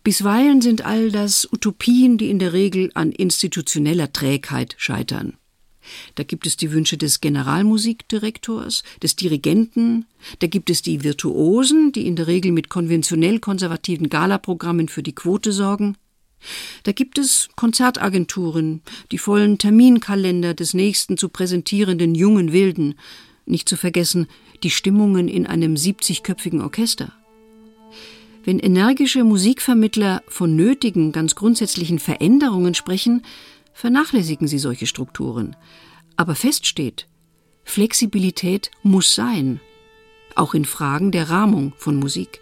[0.05, 5.33] Bisweilen sind all das Utopien, die in der Regel an institutioneller Trägheit scheitern.
[6.13, 10.05] Da gibt es die Wünsche des Generalmusikdirektors, des Dirigenten,
[10.37, 15.15] da gibt es die Virtuosen, die in der Regel mit konventionell konservativen Galaprogrammen für die
[15.15, 15.97] Quote sorgen.
[16.83, 22.93] Da gibt es Konzertagenturen, die vollen Terminkalender des nächsten zu präsentierenden jungen Wilden,
[23.47, 24.27] nicht zu vergessen
[24.61, 27.11] die Stimmungen in einem 70-köpfigen Orchester.
[28.45, 33.23] Wenn energische Musikvermittler von nötigen, ganz grundsätzlichen Veränderungen sprechen,
[33.73, 35.55] vernachlässigen sie solche Strukturen.
[36.15, 37.07] Aber fest steht,
[37.63, 39.59] Flexibilität muss sein,
[40.35, 42.39] auch in Fragen der Rahmung von Musik.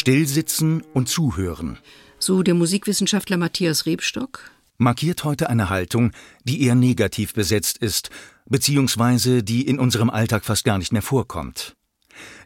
[0.00, 1.76] Stillsitzen und zuhören.
[2.18, 4.50] So der Musikwissenschaftler Matthias Rebstock.
[4.78, 8.08] Markiert heute eine Haltung, die eher negativ besetzt ist,
[8.46, 11.76] beziehungsweise die in unserem Alltag fast gar nicht mehr vorkommt.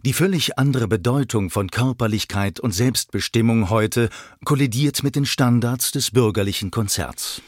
[0.05, 4.09] Die völlig andere Bedeutung von Körperlichkeit und Selbstbestimmung heute
[4.45, 7.41] kollidiert mit den Standards des bürgerlichen Konzerts.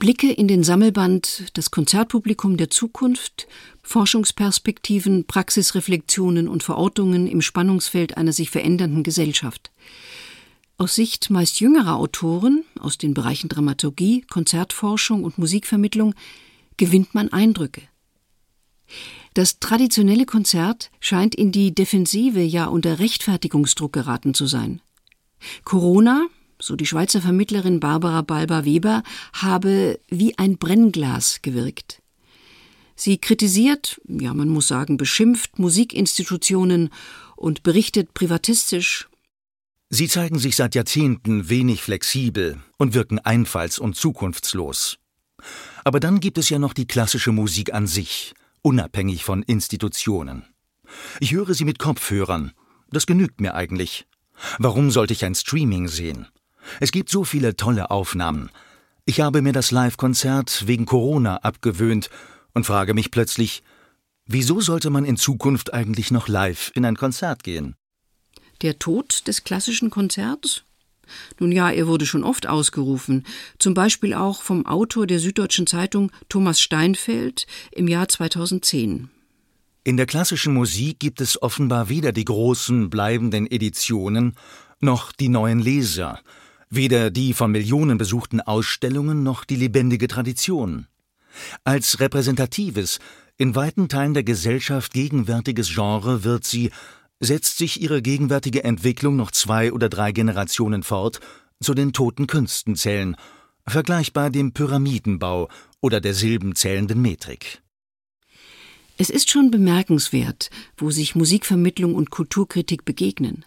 [0.00, 3.46] Blicke in den Sammelband Das Konzertpublikum der Zukunft,
[3.82, 9.70] Forschungsperspektiven, Praxisreflexionen und Verortungen im Spannungsfeld einer sich verändernden Gesellschaft.
[10.78, 16.14] Aus Sicht meist jüngerer Autoren aus den Bereichen Dramaturgie, Konzertforschung und Musikvermittlung
[16.78, 17.82] gewinnt man Eindrücke.
[19.34, 24.80] Das traditionelle Konzert scheint in die Defensive, ja unter Rechtfertigungsdruck geraten zu sein.
[25.64, 26.26] Corona,
[26.60, 29.02] so die Schweizer Vermittlerin Barbara Balber-Weber,
[29.32, 32.02] habe wie ein Brennglas gewirkt.
[32.94, 36.90] Sie kritisiert, ja man muss sagen, beschimpft Musikinstitutionen
[37.36, 39.08] und berichtet privatistisch.
[39.88, 44.98] Sie zeigen sich seit Jahrzehnten wenig flexibel und wirken einfalls- und zukunftslos.
[45.82, 50.44] Aber dann gibt es ja noch die klassische Musik an sich, unabhängig von Institutionen.
[51.18, 52.52] Ich höre sie mit Kopfhörern.
[52.90, 54.06] Das genügt mir eigentlich.
[54.58, 56.26] Warum sollte ich ein Streaming sehen?
[56.78, 58.50] Es gibt so viele tolle Aufnahmen.
[59.06, 62.10] Ich habe mir das Live-Konzert wegen Corona abgewöhnt
[62.54, 63.62] und frage mich plötzlich,
[64.26, 67.74] wieso sollte man in Zukunft eigentlich noch live in ein Konzert gehen?
[68.62, 70.62] Der Tod des klassischen Konzerts?
[71.38, 73.24] Nun ja, er wurde schon oft ausgerufen,
[73.58, 79.10] zum Beispiel auch vom Autor der Süddeutschen Zeitung Thomas Steinfeld im Jahr 2010.
[79.82, 84.36] In der klassischen Musik gibt es offenbar weder die großen bleibenden Editionen
[84.80, 86.20] noch die neuen Leser,
[86.70, 90.86] weder die von Millionen besuchten Ausstellungen noch die lebendige Tradition.
[91.64, 92.98] Als repräsentatives,
[93.36, 96.70] in weiten Teilen der Gesellschaft gegenwärtiges Genre wird sie,
[97.18, 101.20] setzt sich ihre gegenwärtige Entwicklung noch zwei oder drei Generationen fort,
[101.60, 103.16] zu den toten Künsten zählen,
[103.66, 105.48] vergleichbar dem Pyramidenbau
[105.80, 107.62] oder der silbenzählenden Metrik.
[108.96, 113.44] Es ist schon bemerkenswert, wo sich Musikvermittlung und Kulturkritik begegnen.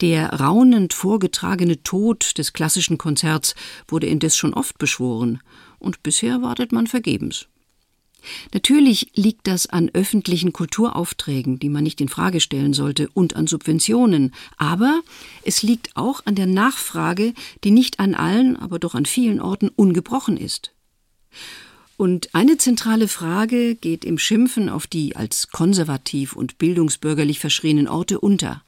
[0.00, 3.54] Der raunend vorgetragene Tod des klassischen Konzerts
[3.88, 5.40] wurde indes schon oft beschworen,
[5.78, 7.46] und bisher wartet man vergebens.
[8.52, 13.46] Natürlich liegt das an öffentlichen Kulturaufträgen, die man nicht in Frage stellen sollte, und an
[13.46, 15.00] Subventionen, aber
[15.42, 17.34] es liegt auch an der Nachfrage,
[17.64, 20.72] die nicht an allen, aber doch an vielen Orten ungebrochen ist.
[21.96, 28.18] Und eine zentrale Frage geht im Schimpfen auf die als konservativ und bildungsbürgerlich verschrienen Orte
[28.18, 28.62] unter.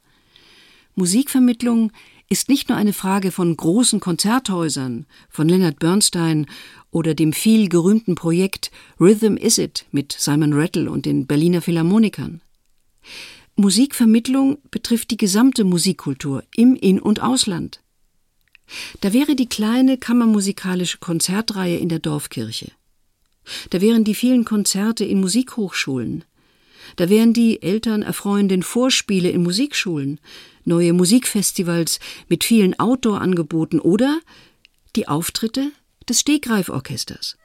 [0.97, 1.91] Musikvermittlung
[2.27, 6.47] ist nicht nur eine Frage von großen Konzerthäusern, von Leonard Bernstein
[6.89, 12.41] oder dem viel gerühmten Projekt Rhythm Is It mit Simon Rattle und den Berliner Philharmonikern.
[13.55, 17.83] Musikvermittlung betrifft die gesamte Musikkultur im In- und Ausland.
[19.01, 22.71] Da wäre die kleine kammermusikalische Konzertreihe in der Dorfkirche.
[23.69, 26.23] Da wären die vielen Konzerte in Musikhochschulen.
[26.95, 30.19] Da wären die Eltern erfreuenden Vorspiele in Musikschulen,
[30.65, 34.19] neue Musikfestivals mit vielen Outdoor-Angeboten oder
[34.95, 35.71] die Auftritte
[36.07, 37.37] des Stegreiforchesters.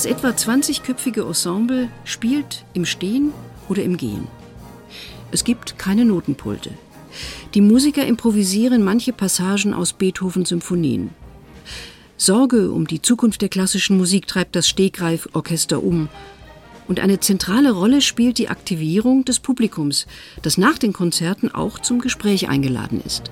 [0.00, 3.34] Das etwa 20-köpfige Ensemble spielt im Stehen
[3.68, 4.28] oder im Gehen.
[5.30, 6.70] Es gibt keine Notenpulte.
[7.52, 11.10] Die Musiker improvisieren manche Passagen aus Beethovens Symphonien.
[12.16, 16.08] Sorge um die Zukunft der klassischen Musik treibt das Stegreif-Orchester um.
[16.88, 20.06] Und eine zentrale Rolle spielt die Aktivierung des Publikums,
[20.40, 23.30] das nach den Konzerten auch zum Gespräch eingeladen ist.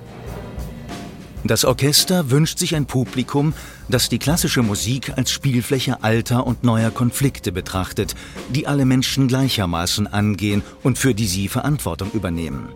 [1.44, 3.54] Das Orchester wünscht sich ein Publikum,
[3.88, 8.14] das die klassische Musik als Spielfläche alter und neuer Konflikte betrachtet,
[8.50, 12.70] die alle Menschen gleichermaßen angehen und für die sie Verantwortung übernehmen.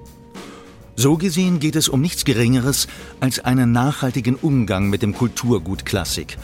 [0.94, 2.86] So gesehen geht es um nichts Geringeres
[3.18, 6.36] als einen nachhaltigen Umgang mit dem Kulturgut Klassik,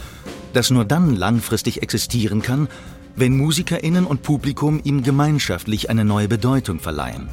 [0.53, 2.67] das nur dann langfristig existieren kann,
[3.15, 7.29] wenn Musikerinnen und Publikum ihm gemeinschaftlich eine neue Bedeutung verleihen.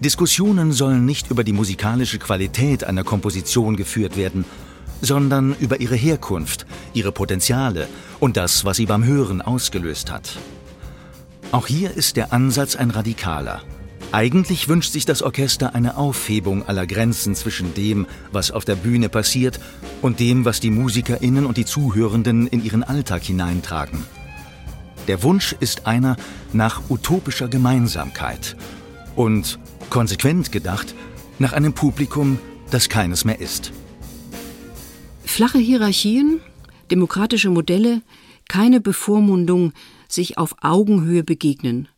[0.00, 4.44] Diskussionen sollen nicht über die musikalische Qualität einer Komposition geführt werden,
[5.00, 7.88] sondern über ihre Herkunft, ihre Potenziale
[8.20, 10.38] und das, was sie beim Hören ausgelöst hat.
[11.52, 13.62] Auch hier ist der Ansatz ein radikaler.
[14.12, 19.08] Eigentlich wünscht sich das Orchester eine Aufhebung aller Grenzen zwischen dem, was auf der Bühne
[19.08, 19.58] passiert,
[20.02, 24.04] und dem, was die Musikerinnen und die Zuhörenden in ihren Alltag hineintragen.
[25.08, 26.16] Der Wunsch ist einer
[26.52, 28.56] nach utopischer Gemeinsamkeit
[29.16, 29.58] und,
[29.96, 30.94] konsequent gedacht,
[31.38, 32.38] nach einem Publikum,
[32.70, 33.72] das keines mehr ist.
[35.24, 36.42] Flache Hierarchien,
[36.90, 38.02] demokratische Modelle,
[38.46, 39.72] keine Bevormundung,
[40.06, 41.88] sich auf Augenhöhe begegnen.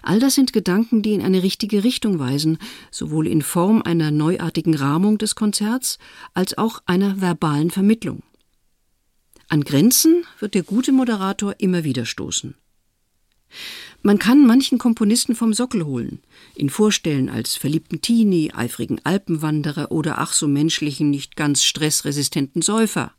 [0.00, 2.56] All das sind Gedanken, die in eine richtige Richtung weisen,
[2.90, 5.98] sowohl in Form einer neuartigen Rahmung des Konzerts
[6.32, 8.22] als auch einer verbalen Vermittlung.
[9.50, 12.54] An Grenzen wird der gute Moderator immer wieder stoßen.
[14.02, 16.20] Man kann manchen Komponisten vom Sockel holen,
[16.54, 23.12] ihn vorstellen als verliebten Teenie, eifrigen Alpenwanderer oder ach so menschlichen, nicht ganz stressresistenten Säufer.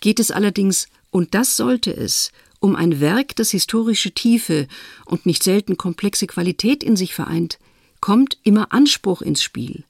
[0.00, 4.66] Geht es allerdings, und das sollte es, um ein Werk, das historische Tiefe
[5.04, 7.58] und nicht selten komplexe Qualität in sich vereint,
[8.00, 9.84] kommt immer Anspruch ins Spiel.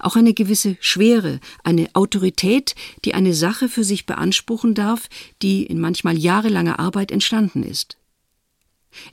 [0.00, 2.74] Auch eine gewisse Schwere, eine Autorität,
[3.04, 5.08] die eine Sache für sich beanspruchen darf,
[5.42, 7.97] die in manchmal jahrelanger Arbeit entstanden ist.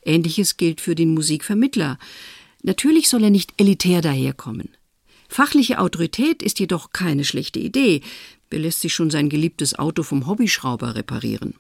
[0.04, 1.98] Ähnliches gilt für den Musikvermittler.
[2.64, 4.70] Natürlich soll er nicht elitär daherkommen.
[5.28, 8.02] Fachliche Autorität ist jedoch keine schlechte Idee.
[8.50, 11.56] Wer lässt sich schon sein geliebtes Auto vom Hobbyschrauber reparieren?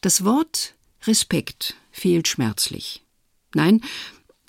[0.00, 3.02] Das Wort Respekt fehlt schmerzlich.
[3.54, 3.80] Nein,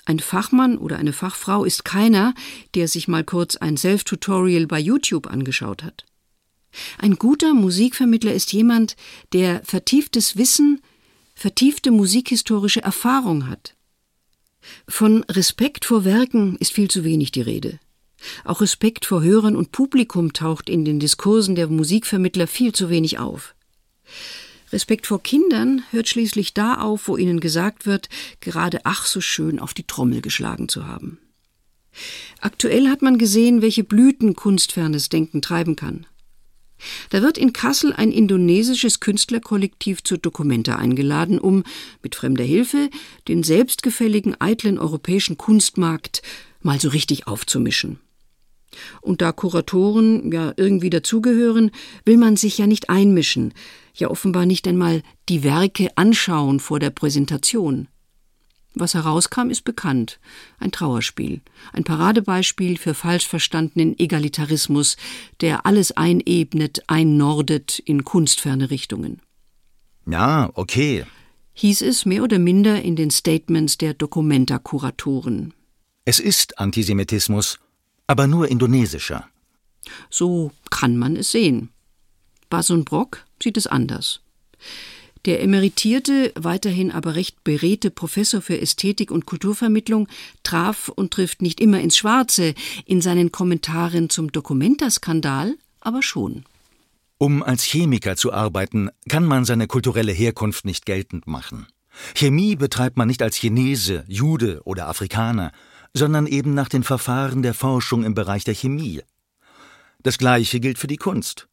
[0.04, 2.34] ein Fachmann oder eine Fachfrau ist keiner,
[2.74, 6.04] der sich mal kurz ein Self-Tutorial bei YouTube angeschaut hat.
[6.98, 8.96] Ein guter Musikvermittler ist jemand,
[9.32, 10.82] der vertieftes Wissen,
[11.34, 13.74] vertiefte musikhistorische Erfahrung hat.
[14.88, 17.78] Von Respekt vor Werken ist viel zu wenig die Rede.
[18.44, 23.18] Auch Respekt vor Hörern und Publikum taucht in den Diskursen der Musikvermittler viel zu wenig
[23.18, 23.54] auf.
[24.72, 28.08] Respekt vor Kindern hört schließlich da auf, wo ihnen gesagt wird,
[28.40, 31.18] gerade ach so schön auf die Trommel geschlagen zu haben.
[32.40, 36.06] Aktuell hat man gesehen, welche Blüten kunstfernes Denken treiben kann.
[37.10, 41.64] Da wird in Kassel ein indonesisches Künstlerkollektiv zur Dokumenta eingeladen, um
[42.02, 42.90] mit fremder Hilfe
[43.28, 46.22] den selbstgefälligen, eitlen europäischen Kunstmarkt
[46.62, 47.98] mal so richtig aufzumischen.
[49.00, 51.70] Und da Kuratoren ja irgendwie dazugehören,
[52.04, 53.54] will man sich ja nicht einmischen,
[53.94, 57.88] ja offenbar nicht einmal die Werke anschauen vor der Präsentation.
[58.74, 60.18] Was herauskam, ist bekannt.
[60.58, 61.40] Ein Trauerspiel.
[61.72, 64.96] Ein Paradebeispiel für falsch verstandenen Egalitarismus,
[65.40, 69.20] der alles einebnet, einnordet in kunstferne Richtungen.
[70.06, 71.06] Ja, okay.
[71.54, 75.54] Hieß es mehr oder minder in den Statements der Documenta-Kuratoren.
[76.04, 77.60] Es ist Antisemitismus,
[78.08, 79.28] aber nur indonesischer.
[80.10, 81.70] So kann man es sehen.
[82.50, 84.20] Basun Brock sieht es anders.
[85.26, 90.08] Der emeritierte, weiterhin aber recht beredte Professor für Ästhetik und Kulturvermittlung
[90.42, 92.54] traf und trifft nicht immer ins Schwarze,
[92.84, 96.44] in seinen Kommentaren zum Documenta-Skandal aber schon.
[97.18, 101.66] Um als Chemiker zu arbeiten, kann man seine kulturelle Herkunft nicht geltend machen.
[102.14, 105.52] Chemie betreibt man nicht als Chinese, Jude oder Afrikaner,
[105.94, 109.00] sondern eben nach den Verfahren der Forschung im Bereich der Chemie.
[110.02, 111.48] Das Gleiche gilt für die Kunst.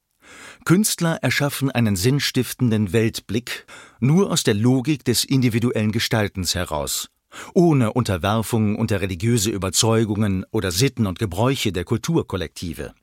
[0.66, 3.66] Künstler erschaffen einen sinnstiftenden Weltblick
[4.00, 7.10] nur aus der Logik des individuellen Gestaltens heraus,
[7.54, 12.94] ohne Unterwerfung unter religiöse Überzeugungen oder Sitten und Gebräuche der Kulturkollektive.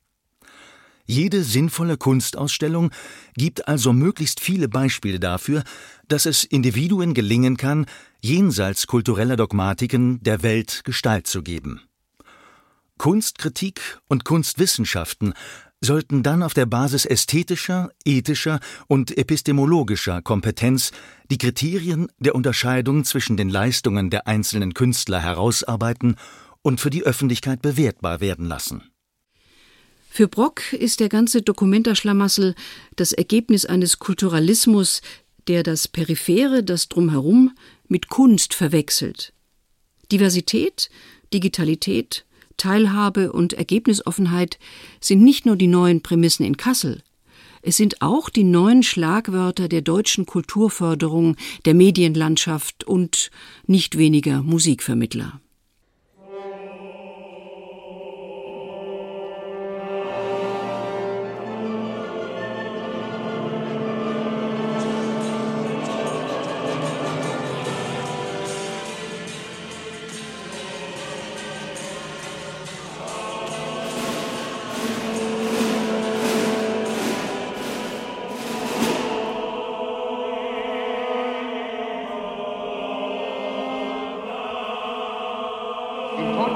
[1.11, 2.91] Jede sinnvolle Kunstausstellung
[3.35, 5.65] gibt also möglichst viele Beispiele dafür,
[6.07, 7.87] dass es Individuen gelingen kann,
[8.21, 11.81] jenseits kultureller Dogmatiken der Welt Gestalt zu geben.
[12.99, 15.33] Kunstkritik und Kunstwissenschaften
[15.81, 20.91] sollten dann auf der Basis ästhetischer, ethischer und epistemologischer Kompetenz
[21.31, 26.17] die Kriterien der Unterscheidung zwischen den Leistungen der einzelnen Künstler herausarbeiten
[26.63, 28.83] und für die Öffentlichkeit bewertbar werden lassen.
[30.11, 32.55] Für Brock ist der ganze Dokumentarschlamassel
[32.97, 35.01] das Ergebnis eines Kulturalismus,
[35.47, 37.55] der das Periphere, das Drumherum,
[37.87, 39.33] mit Kunst verwechselt.
[40.11, 40.91] Diversität,
[41.33, 42.25] Digitalität,
[42.59, 44.59] Teilhabe und Ergebnisoffenheit
[45.01, 47.03] sind nicht nur die neuen Prämissen in Kassel,
[47.63, 53.31] es sind auch die neuen Schlagwörter der deutschen Kulturförderung, der Medienlandschaft und
[53.67, 55.41] nicht weniger Musikvermittler.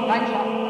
[0.07, 0.62] 篮球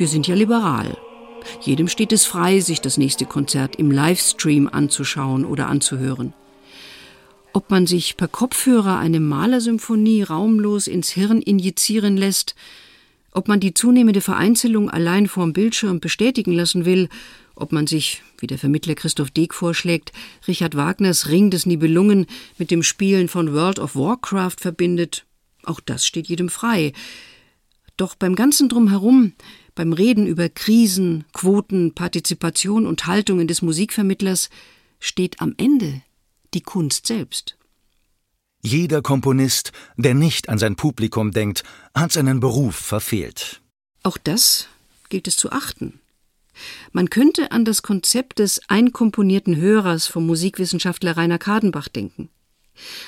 [0.00, 0.96] Wir sind ja liberal.
[1.60, 6.32] Jedem steht es frei, sich das nächste Konzert im Livestream anzuschauen oder anzuhören.
[7.52, 12.54] Ob man sich per Kopfhörer eine Malersymphonie raumlos ins Hirn injizieren lässt,
[13.32, 17.10] ob man die zunehmende Vereinzelung allein vorm Bildschirm bestätigen lassen will,
[17.54, 20.12] ob man sich, wie der Vermittler Christoph Deeg vorschlägt,
[20.48, 22.24] Richard Wagners Ring des Nibelungen
[22.56, 25.26] mit dem Spielen von World of Warcraft verbindet,
[25.62, 26.94] auch das steht jedem frei.
[27.98, 29.34] Doch beim ganzen Drumherum
[29.80, 34.50] beim Reden über Krisen, Quoten, Partizipation und Haltungen des Musikvermittlers
[34.98, 36.02] steht am Ende
[36.52, 37.56] die Kunst selbst.
[38.60, 41.64] Jeder Komponist, der nicht an sein Publikum denkt,
[41.94, 43.62] hat seinen Beruf verfehlt.
[44.02, 44.68] Auch das
[45.08, 45.98] gilt es zu achten.
[46.92, 52.28] Man könnte an das Konzept des einkomponierten Hörers vom Musikwissenschaftler Rainer Kadenbach denken.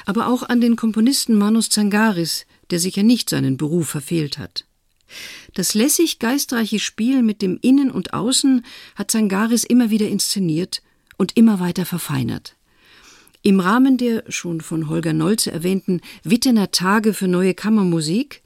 [0.06, 4.64] Aber auch an den Komponisten Manus Zangaris, der sicher nicht seinen Beruf verfehlt hat.
[5.54, 10.82] Das lässig geistreiche Spiel mit dem Innen und Außen hat Zangaris immer wieder inszeniert
[11.16, 12.56] und immer weiter verfeinert.
[13.42, 18.42] Im Rahmen der schon von Holger Nolze erwähnten Wittener Tage für neue Kammermusik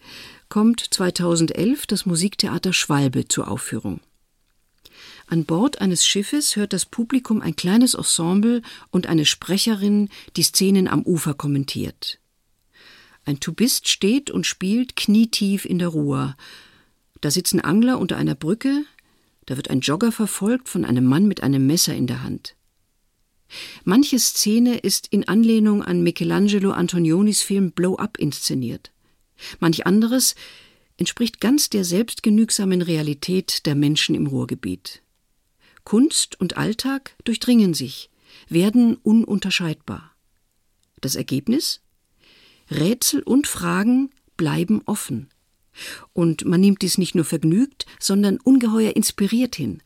[0.48, 4.00] kommt 2011 das Musiktheater Schwalbe zur Aufführung.
[5.26, 10.86] An Bord eines Schiffes hört das Publikum ein kleines Ensemble und eine Sprecherin, die Szenen
[10.86, 12.20] am Ufer kommentiert.
[13.26, 16.36] Ein Tubist steht und spielt knietief in der Ruhr.
[17.20, 18.84] Da sitzen Angler unter einer Brücke,
[19.46, 22.54] da wird ein Jogger verfolgt von einem Mann mit einem Messer in der Hand.
[23.84, 28.92] Manche Szene ist in Anlehnung an Michelangelo Antonionis Film Blow Up inszeniert.
[29.58, 30.36] Manch anderes
[30.96, 35.02] entspricht ganz der selbstgenügsamen Realität der Menschen im Ruhrgebiet.
[35.82, 38.08] Kunst und Alltag durchdringen sich,
[38.48, 40.12] werden ununterscheidbar.
[41.00, 41.80] Das Ergebnis?
[42.70, 45.28] Rätsel und Fragen bleiben offen.
[46.12, 49.82] Und man nimmt dies nicht nur vergnügt, sondern ungeheuer inspiriert hin.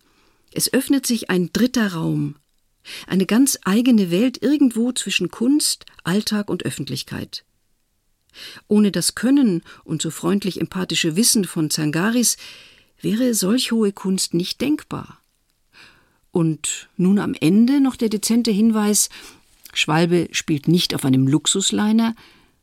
[0.53, 2.37] Es öffnet sich ein dritter Raum,
[3.07, 7.45] eine ganz eigene Welt irgendwo zwischen Kunst, Alltag und Öffentlichkeit.
[8.69, 12.37] Ohne das Können und so freundlich empathische Wissen von Zangaris
[13.01, 15.21] wäre solch hohe Kunst nicht denkbar.
[16.31, 19.09] Und nun am Ende noch der dezente Hinweis,
[19.73, 22.15] Schwalbe spielt nicht auf einem Luxusliner,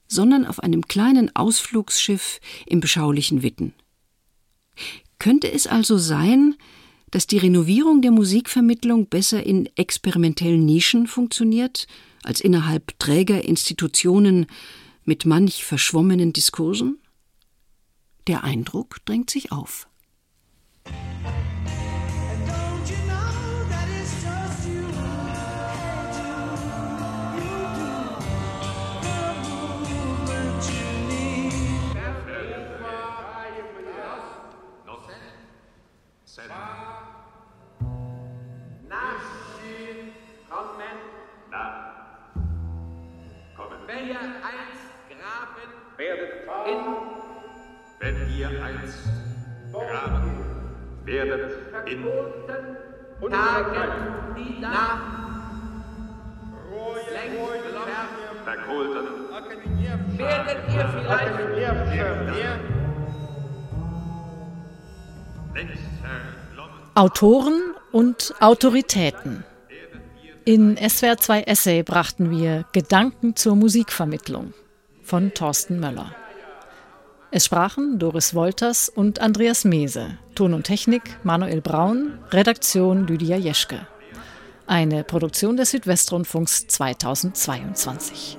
[0.08, 3.74] sondern auf einem kleinen Ausflugsschiff im beschaulichen Witten.
[5.20, 6.56] Könnte es also sein,
[7.12, 11.88] dass die Renovierung der Musikvermittlung besser in experimentellen Nischen funktioniert,
[12.24, 14.48] als innerhalb träger Institutionen
[15.06, 17.00] mit manch verschwommenen Diskursen?
[18.28, 19.88] Der Eindruck drängt sich auf.
[46.68, 46.80] In,
[48.00, 49.00] wenn ihr einst
[49.72, 50.32] graben
[51.06, 51.52] werdet
[51.86, 52.04] in
[53.30, 55.18] Tagen, die nach
[58.44, 59.08] verkohlten.
[60.18, 61.38] Werdet ihr vielleicht
[66.96, 67.62] Autoren
[67.92, 69.44] und Autoritäten.
[70.46, 74.54] In SWR 2 Essay brachten wir Gedanken zur Musikvermittlung
[75.04, 76.16] von Thorsten Möller.
[77.30, 83.86] Es sprachen Doris Wolters und Andreas Mese, Ton und Technik Manuel Braun, Redaktion Lydia Jeschke.
[84.66, 88.38] Eine Produktion des Südwestrundfunks 2022.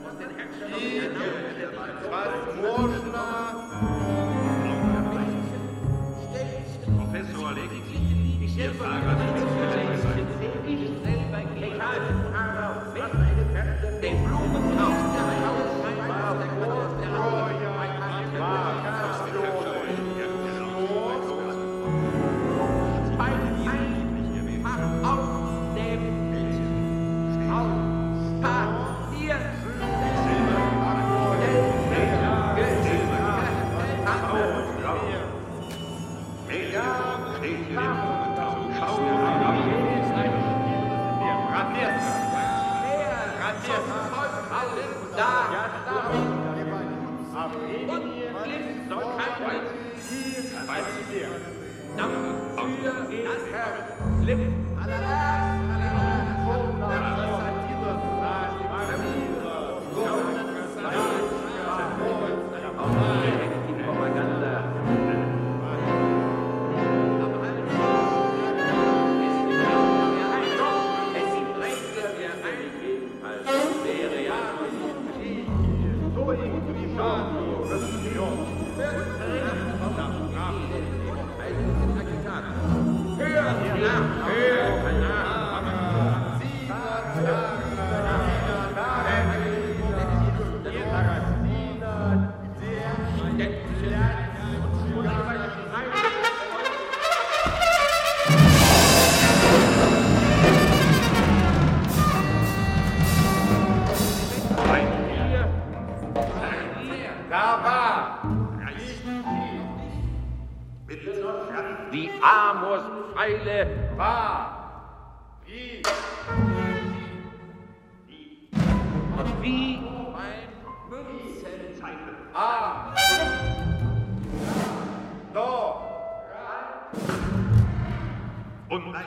[128.86, 129.04] Und nein.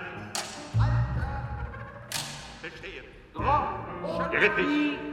[2.62, 3.06] Verstehen.
[3.34, 5.11] Tropfen